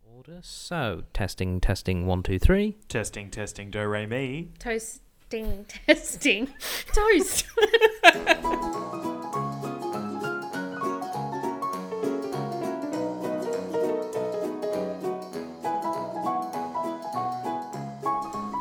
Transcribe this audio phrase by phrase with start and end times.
[0.04, 0.40] Order.
[0.42, 2.78] So, testing, testing, one, two, three.
[2.88, 4.50] Testing, testing, do re mi.
[4.60, 6.50] Toasting, testing,
[6.94, 7.46] toast.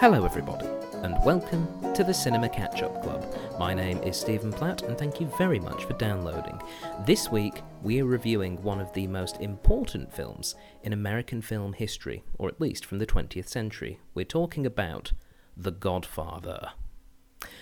[0.01, 0.65] Hello, everybody,
[1.03, 3.27] and welcome to the Cinema Catch Up Club.
[3.59, 6.63] My name is Stephen Platt, and thank you very much for downloading.
[7.05, 10.55] This week, we are reviewing one of the most important films
[10.85, 13.99] in American film history, or at least from the 20th century.
[14.15, 15.11] We're talking about
[15.57, 16.71] The Godfather.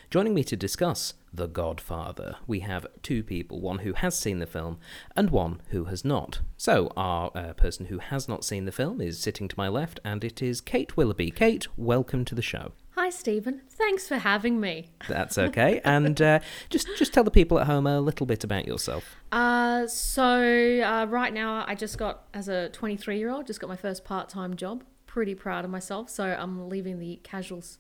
[0.09, 4.47] Joining me to discuss The Godfather, we have two people one who has seen the
[4.47, 4.79] film
[5.17, 6.41] and one who has not.
[6.57, 9.99] So, our uh, person who has not seen the film is sitting to my left,
[10.05, 11.33] and it is Kate Willoughby.
[11.33, 12.71] Kate, welcome to the show.
[12.93, 13.63] Hi, Stephen.
[13.69, 14.87] Thanks for having me.
[15.09, 15.81] That's okay.
[15.85, 16.39] and uh,
[16.71, 19.17] just just tell the people at home a little bit about yourself.
[19.33, 23.69] Uh, so uh, right now, I just got as a 23 year old, just got
[23.69, 24.85] my first part time job.
[25.07, 26.11] Pretty proud of myself.
[26.11, 27.79] So I'm leaving the casuals,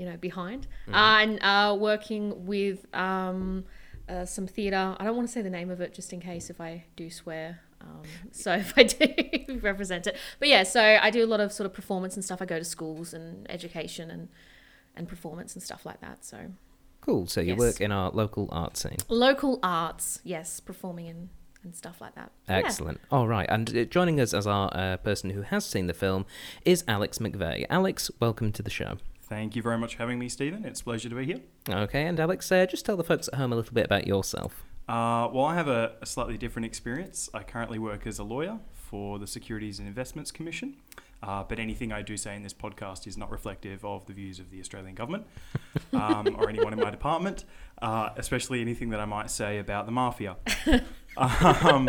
[0.00, 3.64] you know, behind, uh, and uh, working with um,
[4.08, 4.86] uh, some theatre.
[4.98, 7.10] I don't want to say the name of it, just in case if I do
[7.10, 7.60] swear.
[7.82, 11.52] Um, so if I do represent it, but yeah, so I do a lot of
[11.52, 12.40] sort of performance and stuff.
[12.40, 14.28] I go to schools and education and
[14.96, 16.24] and performance and stuff like that.
[16.24, 16.38] So
[17.02, 17.26] Cool.
[17.26, 17.58] So you Yes.
[17.58, 18.96] work in our local art scene.
[19.08, 21.28] local arts, yes, performing and
[21.62, 22.30] and stuff like that.
[22.48, 22.56] Yeah.
[22.56, 23.00] Excellent.
[23.10, 23.46] All right.
[23.50, 26.24] And uh, joining us as our uh, person who has seen the film
[26.64, 27.66] is Alex McVey.
[27.68, 28.96] Alex, welcome to the show.
[29.30, 30.64] Thank you very much for having me, Stephen.
[30.64, 31.40] It's a pleasure to be here.
[31.68, 32.04] Okay.
[32.04, 34.64] And Alex, uh, just tell the folks at home a little bit about yourself.
[34.88, 37.30] Uh, well, I have a, a slightly different experience.
[37.32, 40.74] I currently work as a lawyer for the Securities and Investments Commission.
[41.22, 44.40] Uh, but anything I do say in this podcast is not reflective of the views
[44.40, 45.26] of the Australian government
[45.92, 47.44] um, or anyone in my department,
[47.80, 50.38] uh, especially anything that I might say about the mafia.
[51.16, 51.88] um,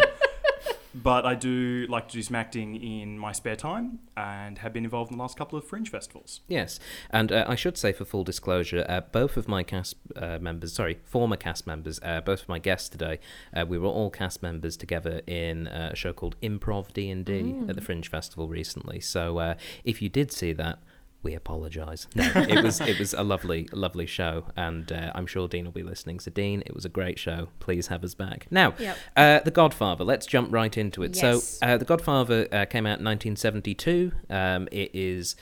[0.94, 4.84] but I do like to do some acting in my spare time and have been
[4.84, 6.42] involved in the last couple of fringe festivals.
[6.48, 6.80] Yes,
[7.10, 10.74] and uh, I should say for full disclosure, uh, both of my cast uh, members,
[10.74, 13.20] sorry, former cast members, uh, both of my guests today,
[13.56, 17.26] uh, we were all cast members together in uh, a show called Improv D and
[17.26, 19.00] D at the Fringe Festival recently.
[19.00, 20.80] So uh, if you did see that.
[21.24, 22.08] We apologise.
[22.16, 25.72] No, it was it was a lovely, lovely show, and uh, I'm sure Dean will
[25.72, 26.20] be listening.
[26.20, 27.50] So, Dean, it was a great show.
[27.60, 28.48] Please have us back.
[28.50, 28.98] Now, Yep.
[29.16, 30.04] uh, The Godfather.
[30.04, 31.16] Let's jump right into it.
[31.16, 31.60] Yes.
[31.60, 34.12] So, uh, The Godfather uh, came out in 1972.
[34.30, 35.36] Um, it is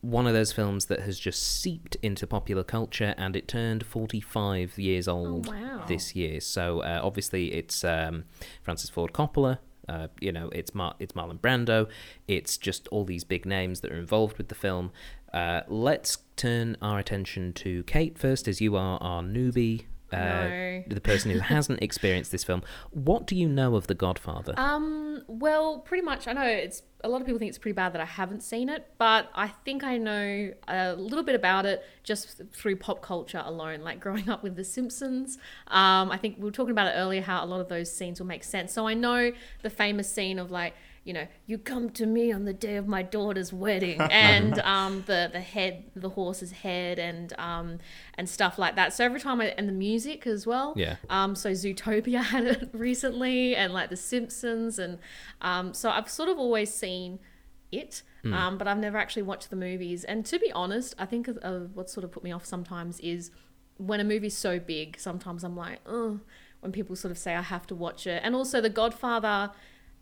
[0.00, 4.78] one of those films that has just seeped into popular culture, and it turned 45
[4.78, 5.84] years old Oh, wow.
[5.88, 6.40] this year.
[6.40, 8.24] So, uh, obviously, it's um,
[8.62, 9.58] Francis Ford Coppola.
[9.88, 11.88] Uh, you know, it's Mar- it's Marlon Brando.
[12.26, 14.92] It's just all these big names that are involved with the film.
[15.32, 19.84] Uh, let's turn our attention to Kate first, as you are our newbie.
[20.10, 20.84] Uh, No.
[20.88, 22.62] the person who hasn't experienced this film.
[22.92, 24.54] What do you know of The Godfather?
[24.56, 26.26] Um, well, pretty much.
[26.26, 28.70] I know it's a lot of people think it's pretty bad that I haven't seen
[28.70, 33.42] it, but I think I know a little bit about it just through pop culture
[33.44, 33.82] alone.
[33.82, 35.36] Like growing up with The Simpsons,
[35.66, 38.18] um, I think we were talking about it earlier how a lot of those scenes
[38.18, 38.72] will make sense.
[38.72, 40.72] So I know the famous scene of like.
[41.08, 45.04] You know, you come to me on the day of my daughter's wedding, and um,
[45.06, 47.78] the the head, the horse's head, and um,
[48.18, 48.92] and stuff like that.
[48.92, 50.74] So every time I and the music as well.
[50.76, 50.96] Yeah.
[51.08, 54.98] Um, so Zootopia had it recently, and like The Simpsons, and
[55.40, 57.20] um, so I've sort of always seen
[57.72, 60.04] it, um, but I've never actually watched the movies.
[60.04, 63.00] And to be honest, I think of, of what sort of put me off sometimes
[63.00, 63.30] is
[63.78, 65.00] when a movie's so big.
[65.00, 66.20] Sometimes I'm like, oh,
[66.60, 69.52] when people sort of say I have to watch it, and also The Godfather.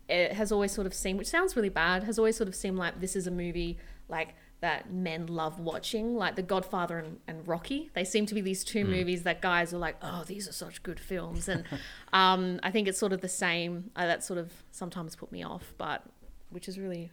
[0.09, 2.77] It has always sort of seemed, which sounds really bad, has always sort of seemed
[2.77, 3.77] like this is a movie
[4.09, 7.91] like that men love watching, like The Godfather and, and Rocky.
[7.93, 10.81] They seem to be these two movies that guys are like, oh, these are such
[10.81, 11.47] good films.
[11.47, 11.63] And
[12.13, 13.91] um, I think it's sort of the same.
[13.95, 16.03] Uh, that sort of sometimes put me off, but
[16.49, 17.11] which is really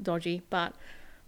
[0.00, 0.42] dodgy.
[0.48, 0.74] But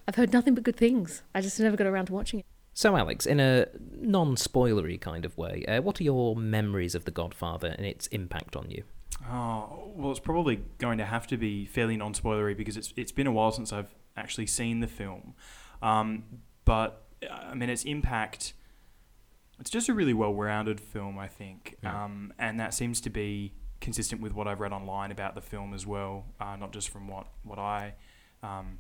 [0.07, 1.23] I've heard nothing but good things.
[1.35, 2.47] I just never got around to watching it.
[2.73, 3.67] So, Alex, in a
[3.97, 8.07] non spoilery kind of way, uh, what are your memories of The Godfather and its
[8.09, 8.85] impact on you?
[9.27, 13.27] Oh, Well, it's probably going to have to be fairly non-spoilery because it's it's been
[13.27, 15.35] a while since I've actually seen the film.
[15.83, 16.25] Um,
[16.65, 18.55] but I mean, its impact.
[19.61, 22.05] It's just a really well-rounded film, I think, Yeah.
[22.05, 25.75] um, and that seems to be consistent with what I've read online about the film
[25.75, 27.95] as well, uh, not just from what what I
[28.45, 28.79] um,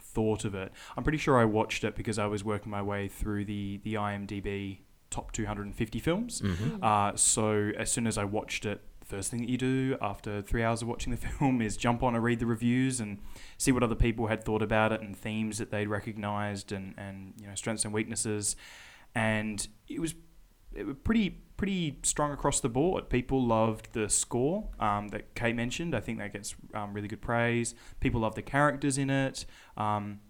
[0.00, 0.72] thought of it.
[0.96, 3.94] I'm pretty sure I watched it because I was working my way through the the
[3.94, 4.78] IMDb
[5.10, 6.40] top 250 films.
[6.40, 6.82] Mhm.
[6.82, 10.42] Uh, so as soon as I watched it, the first thing that you do after
[10.42, 13.18] three hours of watching the film is jump on and read the reviews and
[13.56, 17.34] see what other people had thought about it and themes that they'd recognised and, and
[17.40, 18.56] you know strengths and weaknesses.
[19.14, 20.14] And it was
[20.74, 23.08] it was pretty pretty strong across the board.
[23.08, 25.94] People loved the score um, that Kate mentioned.
[25.94, 27.74] I think that gets um, really good praise.
[28.00, 29.46] People love the characters in it.
[29.76, 30.20] Um,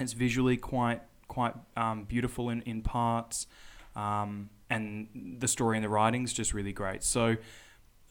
[0.00, 3.46] it's visually quite quite um, beautiful in, in parts,
[3.94, 7.04] um, and the story and the writing's just really great.
[7.04, 7.36] So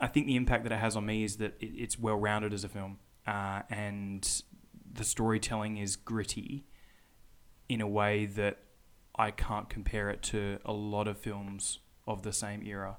[0.03, 2.53] I think the impact that it has on me is that it, it's well rounded
[2.53, 4.43] as a film, uh, and
[4.93, 6.65] the storytelling is gritty
[7.69, 8.59] in a way that
[9.15, 12.97] I can't compare it to a lot of films of the same era.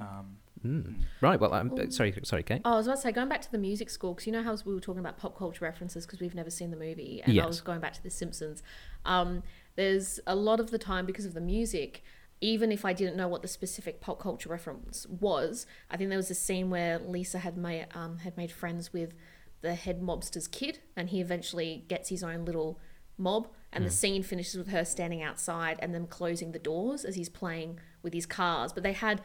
[0.00, 1.02] Um, Mm.
[1.20, 1.38] Right.
[1.38, 2.14] Well, I'm uh, sorry.
[2.24, 2.62] Sorry, Kate.
[2.64, 4.42] Oh, I was about to say, going back to the music score, because you know
[4.42, 7.34] how we were talking about pop culture references because we've never seen the movie, and
[7.34, 7.44] Yes.
[7.44, 8.62] I was going back to The Simpsons.
[9.04, 9.42] Um,
[9.76, 12.02] there's a lot of the time because of the music.
[12.40, 16.18] Even if I didn't know what the specific pop culture reference was, I think there
[16.18, 19.14] was a scene where Lisa had made um, had made friends with
[19.60, 22.78] the head mobster's kid, and he eventually gets his own little
[23.16, 23.48] mob.
[23.72, 27.28] And the scene finishes with her standing outside and them closing the doors as he's
[27.28, 28.72] playing with his cars.
[28.72, 29.20] But they had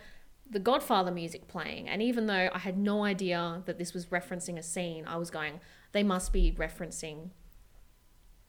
[0.49, 4.57] the Godfather music playing, and even though I had no idea that this was referencing
[4.57, 5.61] a scene, I was going,
[5.93, 7.29] they must be referencing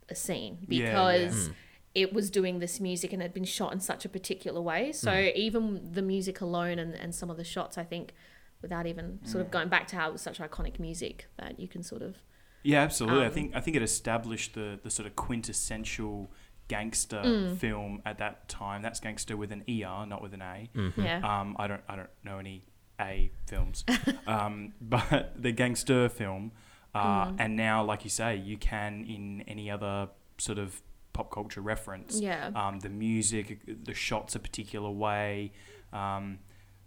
[0.08, 0.88] a scene Yeah, yeah.
[0.90, 1.50] because
[1.94, 4.91] it was doing this music and had been shot in such a particular way.
[4.93, 8.12] So even the music alone and, and some of the shots, I think,
[8.62, 11.69] without even sort of going back to how it was such iconic music, that you
[11.69, 12.17] can sort of
[12.62, 13.23] Yeah, absolutely.
[13.23, 16.31] I Um, think I think it established the the sort of quintessential
[16.67, 17.58] gangster Mm.
[17.58, 18.81] film at that time.
[18.82, 20.69] That's gangster with an ER, not with an A.
[20.97, 21.19] yeah.
[21.23, 22.64] Um, I don't I don't know any
[23.00, 23.85] A films,
[24.26, 26.52] um, but the gangster film,
[26.94, 27.37] uh, Mm.
[27.38, 30.08] and now, like you say, you can in any other
[30.38, 30.81] sort of
[31.14, 32.20] pop culture reference.
[32.20, 32.50] Yeah.
[32.55, 35.52] Um, the music, the shots a particular way.
[35.93, 36.40] Um,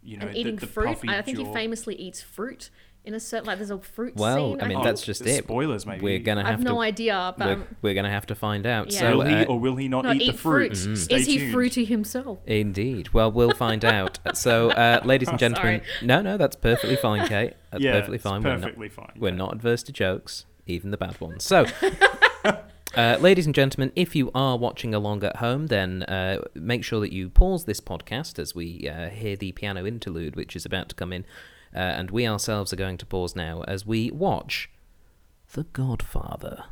[0.03, 0.85] you know, and eating the fruit.
[0.87, 1.45] puffy I think jaw.
[1.45, 2.69] he famously eats fruit
[3.03, 4.61] in a certain like there's a fruit Well, scene.
[4.61, 5.43] I mean, Oh, that's just it.
[5.45, 6.01] Spoilers, maybe.
[6.01, 6.79] We're gonna I have have no to.
[6.81, 8.91] idea, but We're, we're gonna have to find out.
[8.91, 8.99] Yeah.
[8.99, 10.77] So, will he uh, or will he not, not eat, eat the fruit?
[10.77, 10.97] fruit.
[10.97, 11.53] Stay is he tuned.
[11.53, 12.39] fruity himself?
[12.45, 13.09] Indeed.
[13.13, 14.19] Well, we'll find out.
[14.35, 17.53] So, uh, ladies and gentlemen, no, no, that's perfectly fine, Kate.
[17.71, 18.43] That's yeah, perfectly it's fine.
[18.43, 19.11] We're not, Perfectly fine.
[19.17, 21.43] we're not adverse to jokes, even the bad ones.
[21.45, 21.65] So,
[22.97, 26.99] uh, ladies and gentlemen, if you are watching along at home, then uh, make sure
[26.99, 30.89] that you pause this podcast as we uh, hear the piano interlude, which is about
[30.89, 31.23] to come in.
[31.75, 34.71] Uh, and we ourselves are going to pause now as we watch
[35.53, 36.63] The Godfather.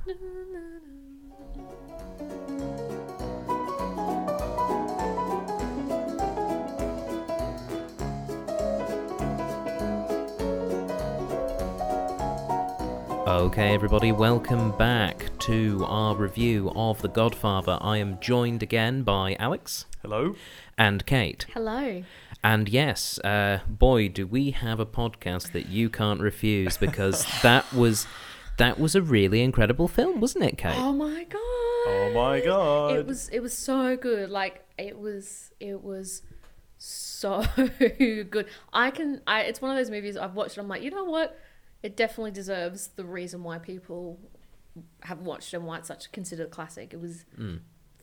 [13.27, 17.79] Okay, everybody, welcome back to our review of The Godfather.
[17.81, 20.35] I am joined again by Alex Hello.
[20.77, 21.47] and Kate.
[21.51, 22.03] Hello.
[22.43, 27.71] And yes, uh, boy, do we have a podcast that you can't refuse because that
[27.73, 28.05] was
[28.57, 30.77] that was a really incredible film, wasn't it, Kate?
[30.77, 31.39] Oh my god.
[31.41, 32.95] Oh my god.
[32.97, 34.29] It was it was so good.
[34.29, 36.21] Like it was it was
[36.77, 37.43] so
[37.79, 38.45] good.
[38.71, 41.05] I can I it's one of those movies I've watched and I'm like, you know
[41.05, 41.39] what?
[41.85, 44.19] It definitely deserves the reason why people
[45.03, 46.93] have watched and why it's such a considered classic.
[46.93, 47.25] It was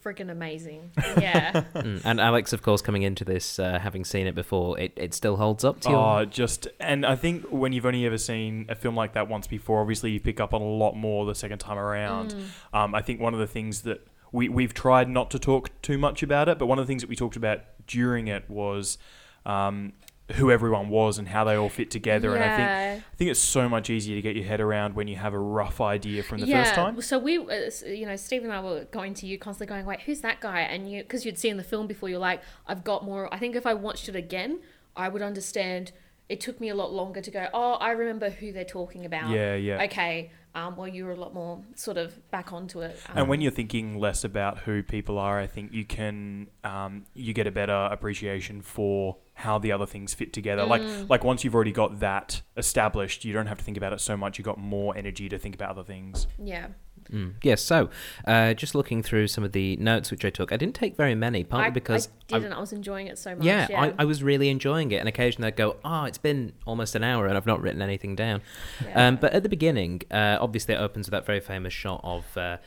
[0.04, 0.90] freaking amazing.
[1.20, 1.64] Yeah.
[1.74, 5.14] Mm, And Alex, of course, coming into this, uh, having seen it before, it, it
[5.14, 5.96] still holds up to you.
[5.96, 9.46] Oh, just and I think when you've only ever seen a film like that once
[9.46, 12.34] before, obviously you pick up on a lot more the second time around.
[12.72, 15.98] Um, I think one of the things that we we've tried not to talk too
[15.98, 18.96] much about it, but one of the things that we talked about during it was
[19.44, 19.92] um,
[20.34, 22.34] who everyone was and how they all fit together.
[22.34, 25.08] And I think I think it's so much easier to get your head around when
[25.08, 27.00] you have a rough idea from the first time.
[27.00, 30.00] So we, uh, you know, Steve and I were going to you constantly going, wait,
[30.00, 30.60] who's that guy?
[30.60, 33.32] And you, because you'd seen the film before, you're like, I've got more.
[33.32, 34.60] I think if I watched it again,
[34.96, 35.92] I would understand.
[36.28, 37.48] It took me a lot longer to go.
[37.52, 39.28] Oh, I remember who they're talking about.
[39.30, 39.82] Yeah, yeah.
[39.84, 40.30] Okay.
[40.54, 42.98] Um, well, you were a lot more sort of back onto it.
[43.08, 47.04] Um, And when you're thinking less about who people are, I think you can um,
[47.14, 50.64] you get a better appreciation for how the other things fit together.
[50.64, 54.00] Like like once you've already got that established, you don't have to think about it
[54.00, 54.38] so much.
[54.38, 56.26] You have got more energy to think about other things.
[56.42, 56.68] yeah.
[57.10, 57.34] Mm.
[57.42, 57.90] Yes, so
[58.26, 61.14] uh, just looking through some of the notes which I took, I didn't take very
[61.14, 62.52] many, partly I, because I didn't.
[62.52, 63.44] I, was enjoying it so much.
[63.44, 66.52] yeah, Yeah, I, I was really enjoying it, and occasionally I'd go, "Oh, it's been
[66.66, 68.40] almost an hour, and I've not written anything down."
[68.84, 69.08] Yeah.
[69.08, 72.36] Um, but at the beginning, uh, obviously, it opens with that very famous shot of
[72.36, 72.58] uh,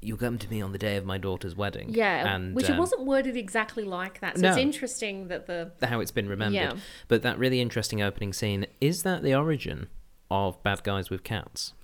[0.00, 2.76] "You come to me on the day of my daughter's wedding." yeah, and which um,
[2.76, 4.36] it wasn't worded exactly like that.
[4.36, 4.48] So No.
[4.48, 6.54] it's interesting that the how it's been remembered.
[6.54, 6.76] Yeah.
[7.08, 9.88] But that really interesting opening scene is that the origin
[10.30, 11.74] of Bad Guys with Cats?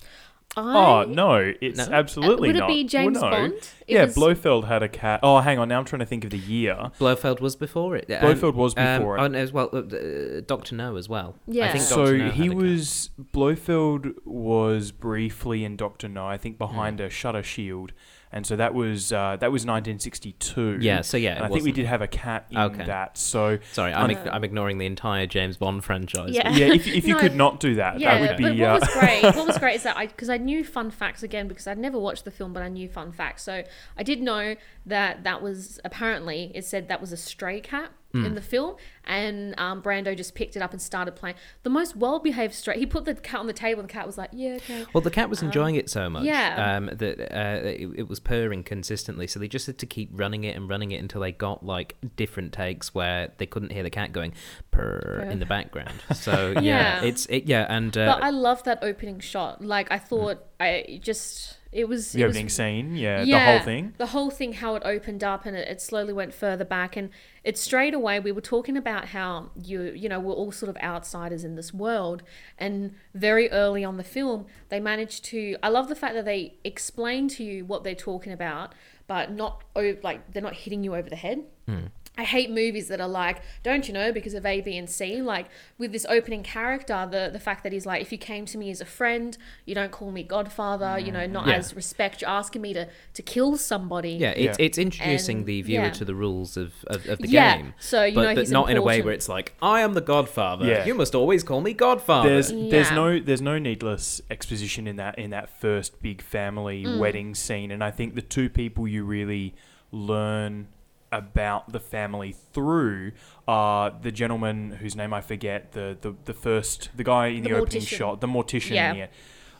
[0.58, 1.92] Oh no, it's No?
[1.92, 2.68] absolutely would it not.
[2.68, 3.36] be James well, no.
[3.36, 3.52] Bond?
[3.54, 5.20] It yeah, was- Blofeld had a cat.
[5.22, 5.68] Oh, hang on.
[5.68, 6.90] Now I'm trying to think of the year.
[6.98, 8.10] Blofeld was before it.
[8.10, 9.20] Um, Blofeld was before it.
[9.20, 11.36] oh, as well, uh, Doctor No as well.
[11.46, 11.64] Yeah.
[11.64, 11.72] I Yeah.
[11.72, 12.18] think So Dr.
[12.18, 12.62] No he had a cat.
[12.62, 17.92] was Blofeld was briefly in Doctor No, I think behind a shutter shield,
[18.32, 20.78] and so that was uh, that was 1962.
[20.80, 22.84] Yeah, so yeah, and it I think we did have a cat in Okay.
[22.86, 23.16] that.
[23.18, 26.30] So Sorry, I'm, ig- I'm ignoring the entire James Bond franchise.
[26.30, 26.50] Yeah.
[26.50, 28.60] yeah, if, if you No, could not do that, yeah, that would but be.
[28.60, 31.22] what Uh, was great, what was great is that I because I knew fun facts
[31.22, 33.42] again because I'd never watched the film, but I knew fun facts.
[33.42, 33.62] So
[33.96, 34.56] I did know
[34.86, 37.90] that that was apparently it said that was a stray cat.
[38.24, 41.36] In the film, and um, Brando just picked it up and started playing.
[41.64, 42.78] The most well-behaved stray.
[42.78, 45.00] He put the cat on the table, and the cat was like, "Yeah, okay." Well,
[45.02, 46.76] the cat was enjoying it so much Um, yeah.
[46.76, 49.26] um, that uh, it, it was purring consistently.
[49.26, 51.96] So they just had to keep running it and running it until they got like
[52.16, 54.32] different takes where they couldn't hear the cat going
[54.70, 55.94] purr in the background.
[56.14, 57.02] So yeah, Yeah.
[57.04, 59.62] it's it yeah, and uh, But I love that opening shot.
[59.64, 63.60] Like I thought, I just it was the it was opening scene, yeah, the whole
[63.60, 63.92] thing.
[63.98, 67.10] The whole thing, how it opened up and it, it slowly went further back, and
[67.44, 68.18] it straight away.
[68.18, 71.74] We were talking about how you, you know, we're all sort of outsiders in this
[71.74, 72.22] world,
[72.56, 75.56] and very early on the film, they managed to.
[75.62, 78.74] I love the fact that they explain to you what they're talking about,
[79.06, 79.62] but not
[80.02, 81.44] like they're not hitting you over the head.
[81.68, 81.86] Hmm.
[82.18, 85.20] I hate movies that are like, don't you know, because of A, B, and C.
[85.20, 85.46] Like
[85.78, 88.70] with this opening character, the the fact that he's like, if you came to me
[88.70, 91.54] as a friend, you don't call me Godfather, you know, not Yeah.
[91.56, 92.22] as respect.
[92.22, 94.12] You're asking me to to kill somebody.
[94.12, 94.64] yeah, it's Yeah.
[94.66, 95.90] it's introducing And- the viewer yeah.
[95.90, 97.74] to the rules of, of, of the Yeah, game.
[97.78, 99.92] so you but, know but he's not in a way where it's like, I am
[99.94, 100.66] the Godfather.
[100.66, 100.86] Yeah.
[100.86, 102.28] You must always call me Godfather.
[102.30, 106.98] There's there's no there's no needless exposition in that in that first big family Mm.
[106.98, 109.54] wedding scene, and I think the two people you really
[109.92, 110.68] learn
[111.16, 113.12] about the family through
[113.48, 117.50] are the gentleman whose name I forget, the the, the first the guy in the,
[117.50, 117.96] The opening mortician.
[117.98, 118.92] shot, the mortician, Yeah.
[118.94, 119.06] yeah.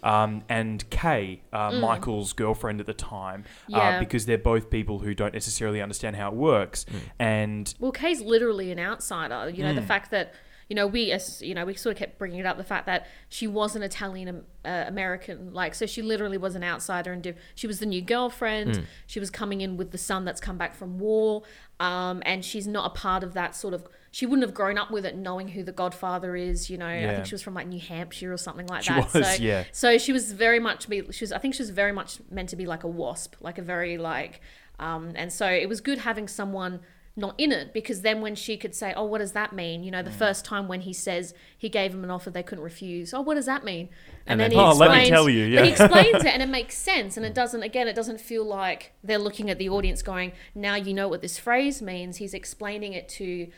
[0.03, 1.81] Um, and Kay, uh, Mm.
[1.81, 3.99] Michael's girlfriend at the time, uh, Yeah.
[3.99, 6.99] because they're both people who don't necessarily understand how it works, Mm.
[7.19, 9.51] and Well, Kay's literally an outsider.
[9.51, 9.87] You know, the Mm.
[9.87, 10.33] fact that
[10.69, 12.87] you know we as you know we sort of kept bringing it up the fact
[12.87, 17.13] that she was an Italian um, uh, American, like so she literally was an outsider
[17.13, 18.75] and div- she was the new girlfriend.
[18.75, 18.85] Mm.
[19.07, 21.43] She was coming in with the son that's come back from war,
[21.79, 23.87] um, and she's not a part of that sort of.
[24.11, 26.71] She wouldn't have grown up with it, knowing who the Godfather is.
[26.71, 29.13] You know, I think she was from like New Hampshire or something like She that.
[29.13, 29.65] was, so, yeah.
[29.73, 31.03] so she was very much be.
[31.13, 31.33] She was.
[31.33, 33.99] I think she was very much meant to be like a wasp, like a very
[33.99, 34.41] like.
[34.79, 36.81] Um, and so it was good having someone
[37.19, 39.91] not in it because then when she could say, "Oh, what does that mean?" You
[39.91, 40.05] know, Mm.
[40.05, 43.15] the first time when he says he gave him an offer they couldn't refuse.
[43.15, 43.89] Oh, what does that mean?
[44.27, 45.09] And And, then then, he Oh, let me explains.
[45.09, 47.17] tell you, but he explains it, and it makes sense.
[47.17, 47.63] And it doesn't.
[47.63, 51.23] Again, it doesn't feel like they're looking at the audience going, "Now you know what
[51.23, 53.49] this phrase means." He's explaining it to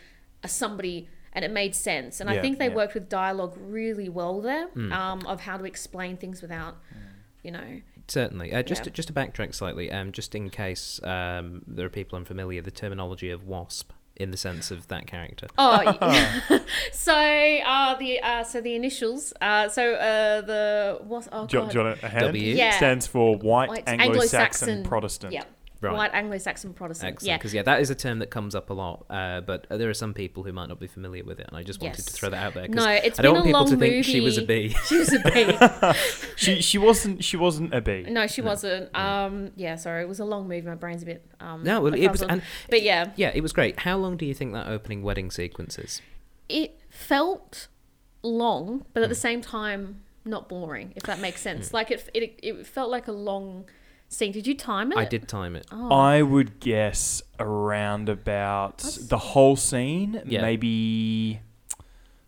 [0.43, 1.09] a somebody.
[1.31, 2.73] And it made sense, and I think they yeah.
[2.73, 4.91] worked with dialogue really well there, Hmm.
[4.91, 6.77] um, of how to explain things without,
[7.43, 8.53] you know, Certainly.
[8.53, 8.85] Uh, just Yeah.
[8.85, 12.71] to, just to backtrack slightly, um, just in case um, there are people unfamiliar, the
[12.71, 15.47] terminology of wasp in the sense of that character.
[15.57, 16.59] Oh, y-
[16.91, 19.31] so uh, the uh, so the initials.
[19.39, 21.27] Uh, so uh, the what?
[21.31, 21.71] Oh do, god.
[21.71, 22.25] do you want a hand?
[22.25, 22.55] W?
[22.55, 22.71] Yeah.
[22.77, 25.33] stands for White, White Anglo-Saxon, Protestant.
[25.33, 25.43] Yeah.
[25.81, 25.93] Right.
[25.95, 27.13] White Anglo-Saxon Protestant.
[27.13, 27.37] Excellent, Yeah.
[27.37, 29.05] because yeah, that is a term that comes up a lot.
[29.09, 31.63] Uh, but there are some people who might not be familiar with it, and I
[31.63, 32.67] just wanted to throw that out there.
[32.67, 33.89] 'cause No, it's I don't been want a people long to movie.
[33.91, 34.75] think she was a bee.
[34.87, 35.93] She was a bee.
[36.35, 38.03] She she wasn't she wasn't a bee.
[38.09, 38.93] no, she wasn't.
[38.95, 40.67] Um, yeah, sorry, it was a long movie.
[40.67, 41.25] My brain's a bit.
[41.39, 43.79] Um, no, well, it was, and but yeah, yeah, it was great.
[43.79, 46.01] How long do you think that opening wedding sequence is?
[46.49, 47.67] it felt
[48.23, 49.03] long, but Hmm.
[49.03, 50.93] at the same time, not boring.
[50.95, 51.73] If that makes sense.
[51.73, 53.65] Like it, it, it felt like a long
[54.09, 54.31] scene.
[54.31, 54.97] Did you time it?
[54.97, 55.65] I did time it.
[55.71, 55.89] Oh.
[55.91, 60.41] I would guess around about the whole scene, Yeah.
[60.41, 61.39] maybe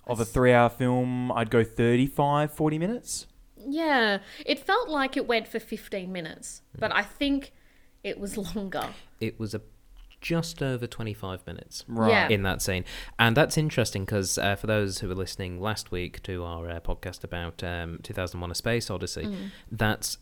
[0.07, 3.27] of a three hour film, I'd go 35, 40 minutes.
[3.57, 6.95] Yeah, it felt like it went for 15 minutes, but mm.
[6.95, 7.51] I think
[8.03, 8.89] it was longer.
[9.19, 9.61] It was a
[10.21, 11.83] just over 25 minutes.
[11.87, 12.11] Right.
[12.11, 12.27] Yeah.
[12.29, 12.85] in that scene.
[13.19, 16.79] And that's interesting because uh, for those who were listening last week to our uh,
[16.79, 19.49] podcast about um, 2001 A Space Odyssey, Mm.
[19.71, 20.17] that's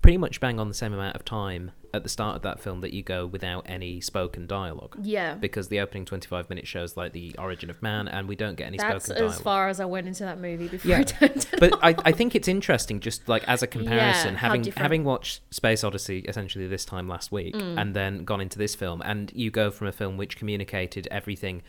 [0.00, 2.80] pretty much bang on the same amount of time at the start of that film
[2.80, 4.96] that you go without any spoken dialogue.
[5.02, 5.34] Yeah.
[5.34, 8.66] Because the opening 25 minutes shows like the origin of man, and we don't get
[8.66, 10.98] any That's spoken as far as I went into that movie before Yeah.
[11.00, 14.40] I turned it but I, I think it's interesting just like as a comparison Yeah,
[14.40, 17.80] having having watched space odyssey essentially this time last week Mm.
[17.80, 21.62] and then gone into this film and you go from a film which communicated everything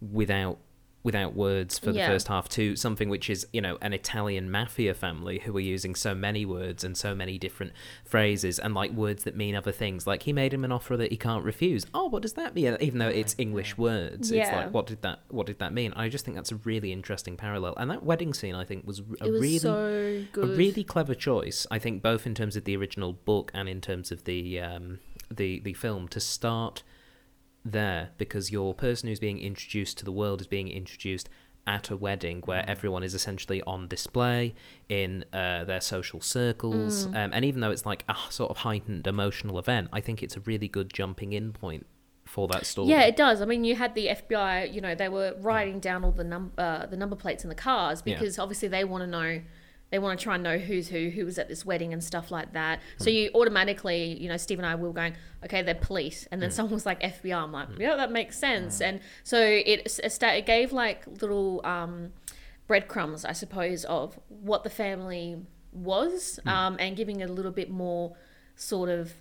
[0.00, 0.58] without
[1.04, 2.06] without words for the Yeah.
[2.08, 5.94] first half to something which is you know an italian mafia family who are using
[5.96, 7.72] so many words and so many different
[8.04, 11.10] phrases and like words that mean other things like he made him an offer that
[11.10, 14.56] he can't refuse oh what does that mean even though it's english words it's Yeah.
[14.56, 17.36] like what did that what did that mean i just think that's a really interesting
[17.36, 20.44] parallel and that wedding scene i think was a it was really so good.
[20.50, 23.80] a really clever choice, I think, both in terms of the original book and in
[23.80, 24.98] terms of the um,
[25.30, 26.82] the the film to start
[27.64, 31.28] there because your person who's being introduced to the world is being introduced
[31.64, 34.52] at a wedding where everyone is essentially on display
[34.88, 37.24] in uh, their social circles Mm.
[37.24, 40.36] um, and even though it's like a sort of heightened emotional event i think it's
[40.36, 41.86] a really good jumping in point
[42.24, 43.42] for that story Yeah, it does.
[43.42, 44.72] I mean, you had the FBI.
[44.72, 47.54] You know, they were writing down all the number uh, the number plates in the
[47.56, 48.14] cars Yeah.
[48.14, 49.42] because obviously they want to know.
[49.92, 52.30] They want to try and know who's who, who was at this wedding and stuff
[52.30, 52.80] like that.
[52.96, 53.16] So Hmm.
[53.16, 56.54] you automatically, you know, Steve and I were going, okay, they're police, and then Hmm.
[56.56, 57.36] someone was like FBI.
[57.40, 58.80] I'm like, yeah, that makes sense.
[58.80, 62.12] And so it it gave like little um,
[62.66, 66.48] breadcrumbs, I suppose, of what the family was, Hmm.
[66.48, 68.16] um, and giving it a little bit more
[68.56, 69.14] sort of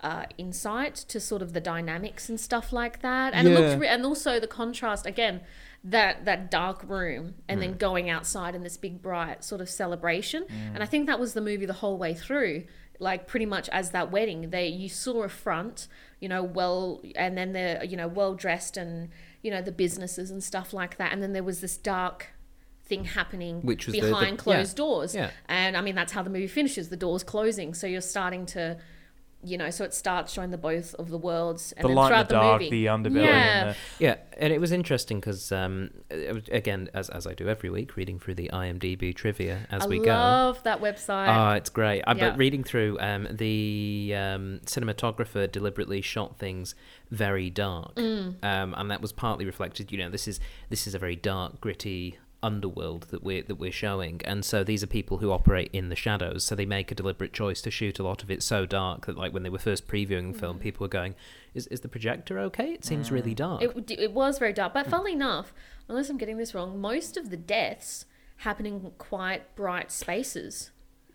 [0.00, 3.34] uh, insight to sort of the dynamics and stuff like that.
[3.34, 3.58] And it Yeah.
[3.58, 5.40] looked, re- and also the contrast again,
[5.84, 7.62] that that dark room, and Mm.
[7.62, 10.42] then going outside in this big bright sort of celebration.
[10.44, 10.74] Mm.
[10.74, 12.64] And I think that was the movie the whole way through.
[13.00, 15.86] Like pretty much as that wedding, they you saw a front,
[16.18, 20.32] you know, well, and then they're you know well dressed and you know the businesses
[20.32, 22.26] and stuff like that, and then there was this dark
[22.84, 24.84] thing happening Which was the- the- behind closed yeah.
[24.84, 25.14] doors.
[25.14, 25.30] Yeah.
[25.46, 27.72] And I mean, that's how the movie finishes the doors closing.
[27.74, 28.78] So you're starting to,
[29.42, 31.72] you know, so it starts showing the both of the worlds.
[31.76, 33.60] And the then light, throughout the dark, movie, the underbelly, Yeah.
[33.66, 35.90] and the, Yeah, and it was interesting because, um,
[36.50, 40.00] again, as, as I do every week, reading through the IMDb trivia as I we
[40.00, 40.10] go.
[40.12, 41.28] I love that website.
[41.28, 42.02] Ah, it's great.
[42.06, 42.30] I, Yeah.
[42.30, 46.74] But reading through, um, the um, cinematographer deliberately shot things
[47.10, 48.42] very dark, Mm.
[48.44, 49.92] um, and that was partly reflected.
[49.92, 53.72] You know, this is this is a very dark, gritty underworld that we're that we're
[53.72, 56.44] showing, and so these are people who operate in the shadows.
[56.44, 59.16] So they make a deliberate choice to shoot a lot of it so dark that,
[59.16, 60.60] like, when they were first previewing the film, mm.
[60.60, 61.14] people were going,
[61.54, 62.72] "Is is the projector okay?
[62.72, 63.36] It seems really mm.
[63.36, 64.74] dark." it, it was very dark.
[64.74, 64.90] But hmm.
[64.90, 65.52] funnily enough,
[65.88, 68.04] unless I'm getting this wrong, most of the deaths
[68.38, 70.70] happen in quite bright spaces.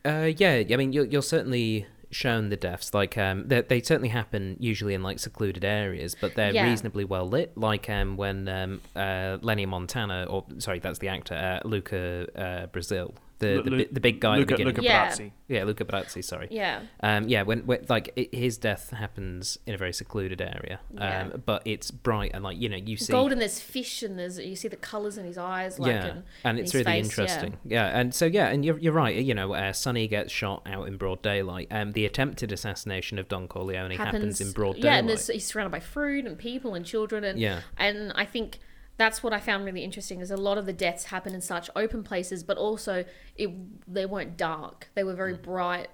[0.06, 2.94] Uh, yeah, I mean, you're, you're certainly shown the deaths.
[2.94, 6.70] Like, um, they, they certainly happen usually in like secluded areas, but they're Yeah.
[6.70, 7.58] reasonably well lit.
[7.58, 12.66] Like, um, when um, uh, Lenny Montana, or sorry, that's the actor, uh, Luca uh,
[12.68, 13.14] Brazil,
[13.48, 14.76] the the, Lu- bi- the big guy at the Luca, beginning.
[14.76, 15.10] Luca Yeah.
[15.10, 15.32] Brasi.
[15.48, 16.24] Yeah, Luca Brasi.
[16.24, 16.48] Sorry.
[16.52, 16.82] Yeah.
[17.02, 21.22] Um, yeah, when, when like it, his death happens in a very secluded area, Yeah.
[21.34, 24.18] um, but it's bright and like you know you see Gold and there's fish and
[24.18, 25.80] there's you see the colours in his eyes.
[25.80, 27.58] Like, yeah, and, and it's his really face, interesting.
[27.66, 27.86] Yeah.
[28.00, 29.16] and so yeah, and you're you're right.
[29.16, 31.68] You know, uh, Sonny gets shot out in broad daylight.
[31.72, 34.84] Um, the attempted assassination of Don Corleone happens, in broad daylight.
[34.86, 37.62] yeah, and there's, he's surrounded by fruit and people and children and Yeah.
[37.78, 38.60] and I think
[38.98, 41.70] that's what I found really interesting is a lot of the deaths happen in such
[41.76, 43.50] open places, but also it
[43.88, 45.18] they weren't dark; they were Mm.
[45.18, 45.88] very bright.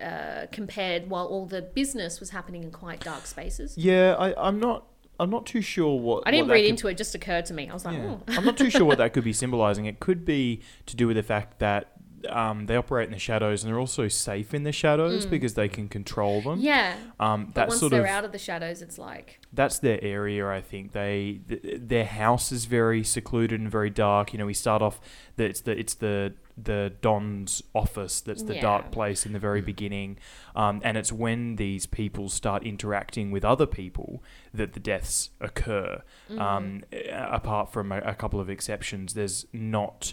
[0.00, 3.76] Uh, compared while all the business was happening in quite dark spaces.
[3.76, 4.86] Yeah, I, I'm not.
[5.20, 6.22] I'm not too sure what.
[6.26, 7.68] I didn't what read could- into it; it just occurred to me.
[7.68, 8.16] I was like, Yeah.
[8.16, 8.22] oh.
[8.28, 9.84] I'm not too sure what that could be symbolizing.
[9.84, 11.91] It could be to do with the fact that
[12.28, 15.68] um, they operate in the shadows and they're also safe in the shadows because they
[15.68, 16.60] can control them.
[16.60, 16.64] Mm.
[16.64, 16.96] yeah.
[17.20, 20.48] Um, But once sort they're of out of the shadows, it's like that's their area.
[20.48, 24.32] I think they th- their house is very secluded and very dark.
[24.32, 25.00] You know, we start off
[25.36, 28.60] that it's the it's the the Don's office that's the Yeah.
[28.60, 30.18] dark place in the very beginning,
[30.54, 36.02] um, and it's when these people start interacting with other people that the deaths occur.
[36.38, 40.12] Um, apart from a, a couple of exceptions, there's not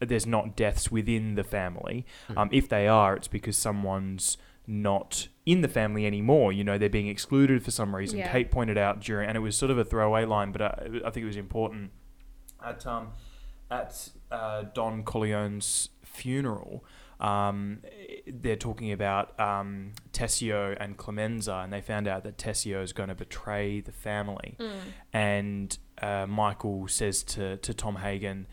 [0.00, 2.06] there's not deaths within the family.
[2.36, 6.52] Um, if they are, it's because someone's not in the family anymore.
[6.52, 8.18] You know, they're being excluded for some reason.
[8.18, 8.30] Yeah.
[8.30, 11.10] Kate pointed out during, and it was sort of a throwaway line, but I, I
[11.10, 11.90] think it was important.
[12.64, 13.08] At um,
[13.70, 16.84] at uh, Don Corleone's funeral,
[17.20, 17.80] um,
[18.26, 23.08] they're talking about um, Tessio and Clemenza, and they found out that Tessio is going
[23.08, 24.56] to betray the family.
[25.12, 28.46] And uh, Michael says to, to Tom Hagen,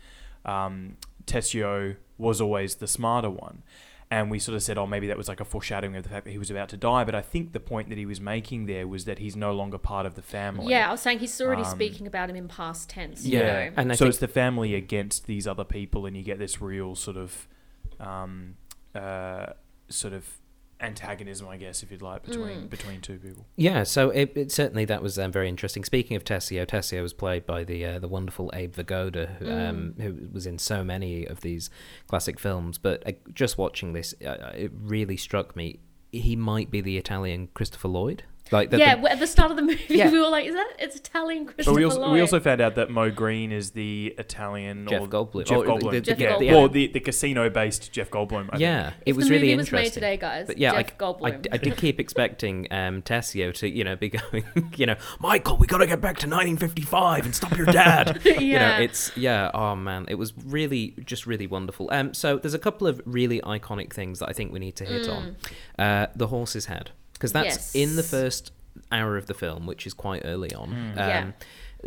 [0.44, 0.96] um,
[1.26, 3.62] Tessio was always the smarter one.
[4.08, 6.26] And we sort of said, oh, maybe that was like a foreshadowing of the fact
[6.26, 7.02] that he was about to die.
[7.02, 9.78] But I think the point that he was making there was that he's no longer
[9.78, 10.70] part of the family.
[10.70, 10.88] yeah.
[10.88, 13.26] I was saying he's already Um, speaking about him in past tense.
[13.26, 13.38] Yeah.
[13.64, 13.74] you know?
[13.78, 16.60] And I so think- it's the family against these other people, and you get this
[16.62, 17.48] real sort of,
[17.98, 18.56] um,
[18.94, 19.46] uh,
[19.88, 20.38] sort of
[20.80, 23.46] antagonism, I guess, if you'd like, between between two people.
[23.56, 25.84] Yeah, so it, it certainly that was um, very interesting.
[25.84, 29.94] Speaking of Tessio, Tessio was played by the uh, the wonderful Abe Vigoda, who, um,
[29.98, 31.70] who was in so many of these
[32.06, 32.78] classic films.
[32.78, 35.80] But uh, just watching this, uh, it really struck me.
[36.12, 38.24] He might be the Italian Christopher Lloyd.
[38.52, 40.10] Like the, yeah, the- at the start of the movie, Yeah.
[40.10, 42.60] we were like, "Is that it's Italian Christopher But we also Lloyd?" we also found
[42.60, 45.44] out that Moe Greene is the Italian Jeff or Goldblum.
[45.46, 45.90] Jeff Oh, the- Goldblum.
[45.90, 46.50] the- Jeff yeah, Goldblum.
[46.52, 48.48] well, the, the casino based Jeff Goldblum.
[48.52, 49.84] I yeah, If it was the really movie was interesting.
[49.86, 50.46] made today, guys.
[50.46, 51.46] But yeah, Jeff I, I, Goldblum.
[51.52, 54.44] I did keep expecting um, Tessio to, you know, be going,
[54.76, 58.20] you know, Michael, we got to get back to 1955 and stop your dad.
[58.26, 58.78] You know, Yeah.
[58.78, 59.50] it's yeah.
[59.54, 61.88] Oh man, it was really just really wonderful.
[61.90, 64.84] Um, so there's a couple of really iconic things that I think we need to
[64.84, 65.36] hit on.
[65.78, 68.52] Uh, the horse's head, because that's in the first
[68.92, 70.68] hour of the film, which is quite early on.
[70.72, 71.32] Um, Yeah.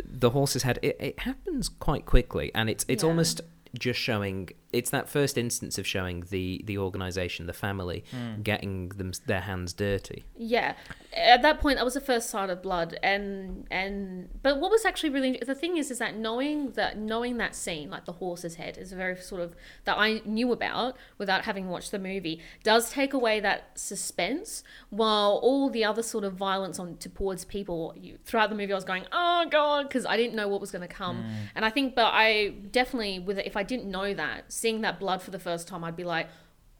[0.04, 0.78] The horse's head.
[0.82, 3.08] It, it happens quite quickly, and it's it's Yeah.
[3.10, 3.40] almost
[3.78, 8.42] just showing it's that first instance of showing the the organization the family hmm.
[8.42, 10.24] getting them their hands dirty.
[10.36, 10.74] Yeah,
[11.12, 14.84] at that point, that was the first sign of blood, and and but what was
[14.84, 18.54] actually really the thing is, is that knowing that knowing that scene, like the horse's
[18.56, 22.40] head, is a very sort of that I knew about without having watched the movie,
[22.62, 24.62] does take away that suspense.
[24.90, 28.76] While all the other sort of violence on towards people you, throughout the movie, I
[28.76, 31.30] was going, oh god, because I didn't know what was going to come, hmm.
[31.56, 34.98] and I think, but I definitely with it, if I didn't know that, seeing that
[35.00, 36.28] blood for the first time, I'd be like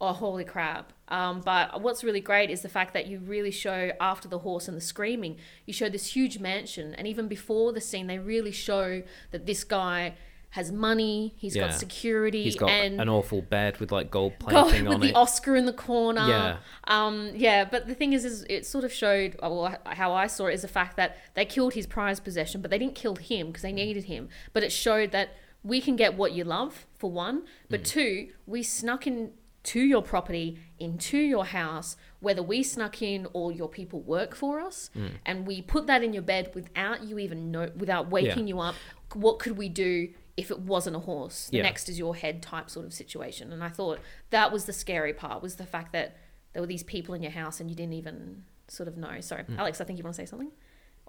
[0.03, 3.91] oh holy crap um, but what's really great is the fact that you really show
[4.01, 7.83] after the horse and the screaming you show this huge mansion and even before the
[7.83, 10.15] scene they really show that this guy
[10.55, 11.69] has money He's Yeah.
[11.69, 15.09] got security he's got and an awful bed with like gold plating with on the
[15.11, 16.27] it Oscar in the corner.
[16.27, 16.57] Yeah.
[16.89, 20.27] Um, yeah, but the thing is, is it sort of showed, uh, well, how I
[20.27, 23.15] saw it is the fact that they killed his prized possession, but they didn't kill
[23.17, 24.29] him because they needed him.
[24.53, 25.29] But it showed that
[25.63, 27.87] we can get what you love, for one, but mm.
[27.87, 33.53] two, we snuck in to your property, into your house, whether we snuck in or
[33.53, 35.11] your people work for us, mm.
[35.27, 38.75] and we put that in your bed without you even know, without waking you up.
[39.13, 41.49] What could we do if it wasn't a horse?
[41.51, 41.65] The Yeah.
[41.65, 43.53] next is your head type sort of situation.
[43.53, 43.99] And I thought
[44.31, 46.17] that was the scary part was the fact that
[46.53, 49.21] there were these people in your house and you didn't even sort of know.
[49.21, 49.59] Sorry, mm.
[49.59, 50.53] Alex, I think you want to say something,